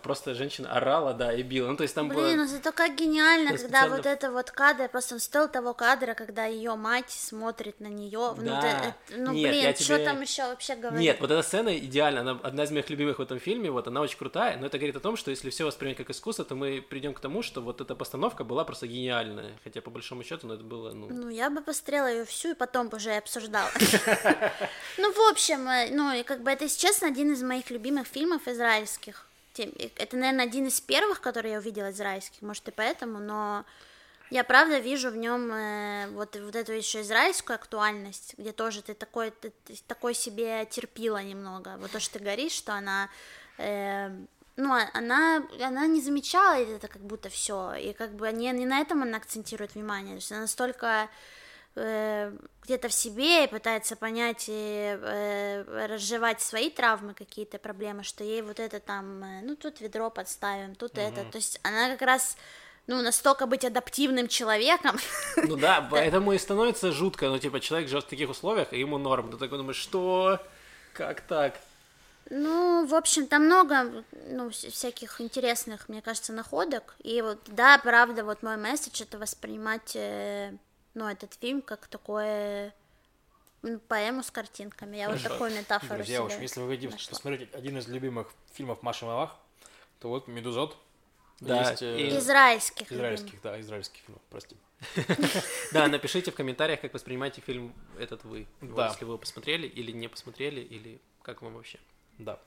[0.02, 1.66] просто женщина орала, да, и била.
[1.68, 2.34] Ну, то есть там Блин, было...
[2.36, 6.44] ну зато как гениально, когда специально- вот это вот кадр, просто стоил того кадра, когда
[6.46, 8.34] ее мать смотрит на нее.
[8.36, 8.60] Ну, Да.
[8.60, 11.00] ты- это- ну Нет, блин, что тебе- там еще вообще говорить?
[11.00, 14.00] Нет, вот эта сцена идеальна, она одна из моих любимых в этом фильме, вот она
[14.00, 16.80] очень крутая, но это говорит о том, что если все воспринять как искусство, то мы
[16.80, 20.54] придем к тому, что вот эта постановка была просто гениальная, хотя по большому счету, ну,
[20.54, 23.70] это было, ну, Ну, я бы посмотрела ее всю и потом уже обсуждала.
[24.98, 28.06] Ну, в общем, э, ну, и как бы это, если честно, один из моих любимых
[28.06, 29.26] фильмов израильских.
[29.58, 33.64] Это, наверное, один из первых, которые я увидела израильских, может, и поэтому, но
[34.30, 35.48] я правда вижу в нем
[36.14, 41.22] вот, вот эту еще израильскую актуальность, где тоже ты такой, ты, ты такой себе терпила
[41.22, 41.76] немного.
[41.78, 43.10] Вот то, что ты говоришь, что она
[43.58, 44.10] э,
[44.56, 48.66] ну, а- она, она не замечала это как будто все, и как бы не, не
[48.66, 51.08] на этом она акцентирует внимание, то есть она настолько
[51.74, 58.24] э, где-то в себе и пытается понять и э, разжевать свои травмы, какие-то проблемы, что
[58.24, 62.02] ей вот это там, э, ну, тут ведро подставим, тут это, то есть она как
[62.02, 62.36] раз,
[62.86, 64.96] ну, настолько быть адаптивным человеком,
[65.36, 68.98] ну да, поэтому и становится жутко, ну, типа, человек живет в таких условиях, и ему
[68.98, 70.38] норм, ты такой думаешь, что,
[70.92, 71.58] как так?
[72.30, 76.94] Ну, в общем, там много, ну, вс- всяких интересных, мне кажется, находок.
[77.02, 80.52] И вот, да, правда, вот мой месседж это воспринимать, э,
[80.94, 82.74] ну, этот фильм как такое
[83.88, 84.96] поэму с картинками.
[84.96, 85.28] Я вот Хорошо.
[85.34, 87.10] такую метафору Друзья, себе уж если вы хотите нашла.
[87.10, 89.36] посмотреть один из любимых фильмов Маши Малах,
[90.00, 90.76] то вот «Медузот».
[91.40, 92.92] Да, Есть, э, и- Израильских.
[92.92, 94.56] израильских, да, израильских фильмов, прости.
[95.72, 99.90] Да, напишите в комментариях, как воспринимаете фильм этот вы, Вот если вы его посмотрели или
[99.92, 101.78] не посмотрели, или как вам вообще.
[102.18, 102.38] Да.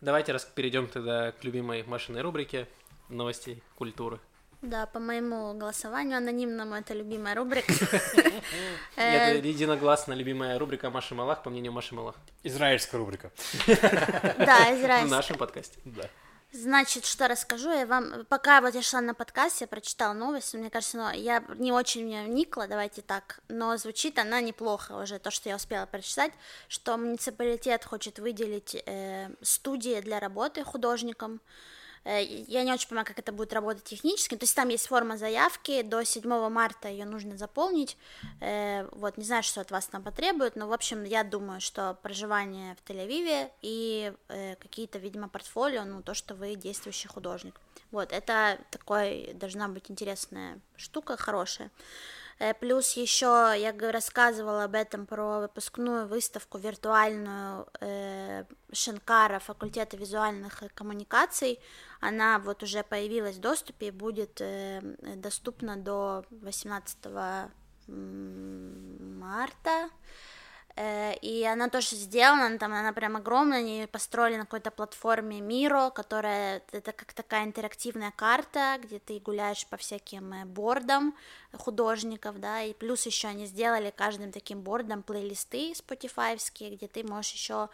[0.00, 2.68] Давайте раз перейдем тогда к любимой Машиной рубрике
[3.08, 4.20] новостей культуры.
[4.62, 7.72] Да, по моему голосованию анонимному это любимая рубрика.
[8.96, 13.30] Это единогласно любимая рубрика Маши Малах, по мнению Маши Малах, Израильская рубрика.
[13.66, 15.10] Да, в израильских.
[15.10, 15.78] нашем подкасте.
[15.84, 16.08] Да.
[16.52, 18.24] Значит, что расскажу я вам.
[18.28, 22.04] Пока вот я шла на подкаст, я прочитала новость, мне кажется, ну, я не очень
[22.04, 26.32] в неё вникла, давайте так, но звучит она неплохо уже, то, что я успела прочитать,
[26.68, 31.40] что муниципалитет хочет выделить э, студии для работы художникам.
[32.06, 34.36] Э, Я не очень понимаю, как это будет работать технически.
[34.36, 37.96] То есть там есть форма заявки, до 7 марта ее нужно заполнить.
[38.40, 41.98] Э, Вот, не знаю, что от вас там потребуют, но, в общем, я думаю, что
[42.02, 47.60] проживание в Тель-Авиве и э, какие-то, видимо, портфолио, ну, то, что вы действующий художник.
[47.90, 51.70] Вот, это такой, должна быть интересная штука, хорошая.
[52.38, 60.62] Э, Плюс еще я рассказывала об этом про выпускную выставку виртуальную э, Шенкара факультета визуальных
[60.74, 61.58] коммуникаций.
[62.00, 64.80] Она вот уже появилась в доступе и будет э,
[65.16, 66.98] доступна до 18
[67.88, 69.88] м, марта.
[70.76, 75.90] Э, И она тоже сделана, там она прям огромная, они построили на какой-то платформе Миро,
[75.90, 81.14] которая это как такая интерактивная карта, где ты гуляешь по всяким э, бордам
[81.54, 87.32] художников, да, и плюс еще они сделали каждым таким бордом плейлисты спотифаевские, где ты можешь
[87.32, 87.70] еще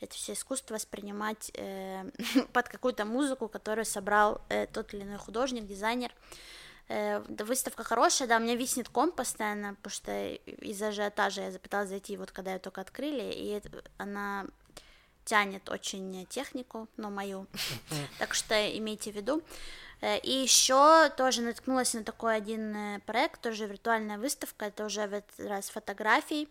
[0.00, 2.04] это все искусство воспринимать э,
[2.52, 6.10] под какую-то музыку, которую собрал э, тот или иной художник, дизайнер.
[6.10, 6.61] Э,
[7.28, 11.88] да, выставка хорошая, да, у меня виснет комп постоянно, потому что из-за ажиотажа я запыталась
[11.88, 14.46] зайти, вот когда ее только открыли, и это- она
[15.24, 17.46] тянет очень технику, но мою,
[18.18, 19.42] так что имейте в виду.
[20.00, 25.06] Э, И еще тоже наткнулась на такой один э, проект, тоже виртуальная выставка, это уже
[25.06, 26.48] в этот раз фотографий,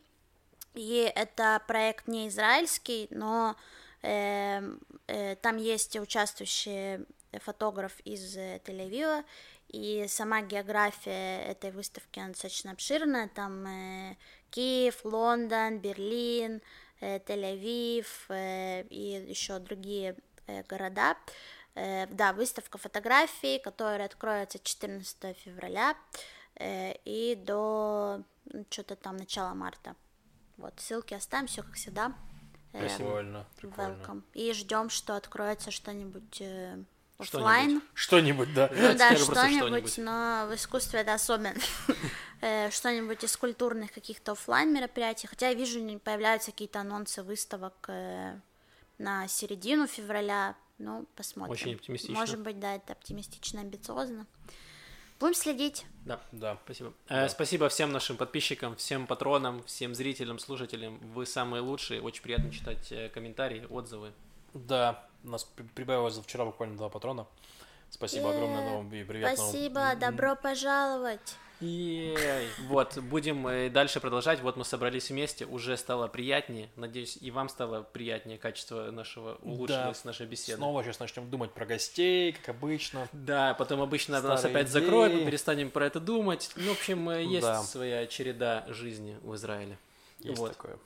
[0.73, 3.55] и это проект не израильский, но
[4.03, 7.05] эм, э, там есть участвующий
[7.41, 9.23] фотограф из э, Тель-Авива,
[9.71, 14.17] и сама география этой выставки она достаточно обширная, там э,
[14.49, 16.61] Киев, Лондон, Берлин,
[16.99, 20.17] э, Тель-Авив э, и еще другие
[20.47, 21.15] э, города.
[21.75, 25.95] Э, да, выставка фотографий, которая откроется 14 февраля
[26.55, 28.23] э, и до
[28.69, 29.95] что-то там начала марта.
[30.57, 32.13] Вот, ссылки оставим, все как всегда.
[32.73, 33.97] Э, Прикольно, прикольно.
[34.03, 34.23] welcome.
[34.33, 36.43] И ждем, что откроется что-нибудь
[37.21, 38.53] э, Что-нибудь.
[38.53, 38.69] да.
[38.73, 41.55] Ну да, что-нибудь, но в искусстве это особенно.
[42.43, 45.27] Э, Что-нибудь из культурных каких-то оффлайн мероприятий.
[45.27, 48.39] Хотя я вижу, не появляются какие-то анонсы выставок э,
[48.97, 50.55] на середину февраля.
[50.79, 51.51] Ну, посмотрим.
[51.51, 52.15] Очень оптимистично.
[52.15, 54.25] Может быть, да, это оптимистично, амбициозно.
[55.19, 55.85] Будем следить.
[56.03, 56.57] Да, Да.
[56.65, 56.93] спасибо.
[57.09, 60.97] Э, спасибо всем нашим подписчикам, всем патронам, всем зрителям, слушателям.
[61.13, 62.01] Вы самые лучшие.
[62.01, 64.13] Очень приятно читать э, комментарии, отзывы.
[64.53, 67.25] Да, у нас при- прибавилось за вчера буквально два патрона.
[67.89, 69.37] Спасибо огромное Е, вам и привет.
[69.37, 71.35] новым- Спасибо, добро пожаловать.
[71.59, 72.17] Ей.
[72.69, 74.39] Вот, будем э, дальше продолжать.
[74.41, 76.69] Вот мы собрались вместе, уже стало приятнее.
[76.75, 80.57] Надеюсь, и вам стало приятнее, качество нашего улучшилось, наша беседа.
[80.57, 83.07] Снова сейчас начнем думать про гостей, как обычно.
[83.11, 85.27] Да, потом обычно нас Старые опять закроют, мы идеи.
[85.27, 86.49] перестанем про это думать.
[86.55, 87.61] Ну, в общем, э, есть Да.
[87.61, 89.77] своя череда жизни в Израиле.
[90.19, 90.53] Есть Вот.
[90.53, 90.79] такое.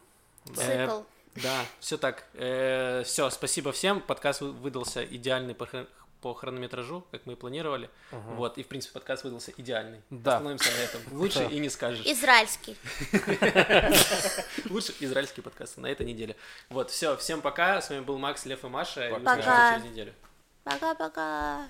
[0.58, 1.04] Э, Цикл.
[1.36, 2.26] Да, все так.
[2.34, 4.02] все, спасибо всем.
[4.02, 5.88] Подкаст вы- выдался идеальный по, хрон-
[6.22, 7.90] по хронометражу, как мы и планировали.
[8.12, 10.02] Вот, и в принципе подкаст выдался идеальный.
[10.10, 10.36] Да.
[10.38, 11.02] Остановимся на этом.
[11.18, 11.46] Лучше Да.
[11.46, 12.06] и не скажешь.
[12.06, 12.78] Израильский.
[14.70, 16.36] Лучше израильский подкаст на этой неделе.
[16.70, 17.82] Вот, все, всем пока.
[17.82, 19.10] С вами был Макс, Лев и Маша.
[19.10, 19.32] И Пока.
[19.34, 20.14] услышимся через неделю.
[20.64, 21.68] Пока-пока.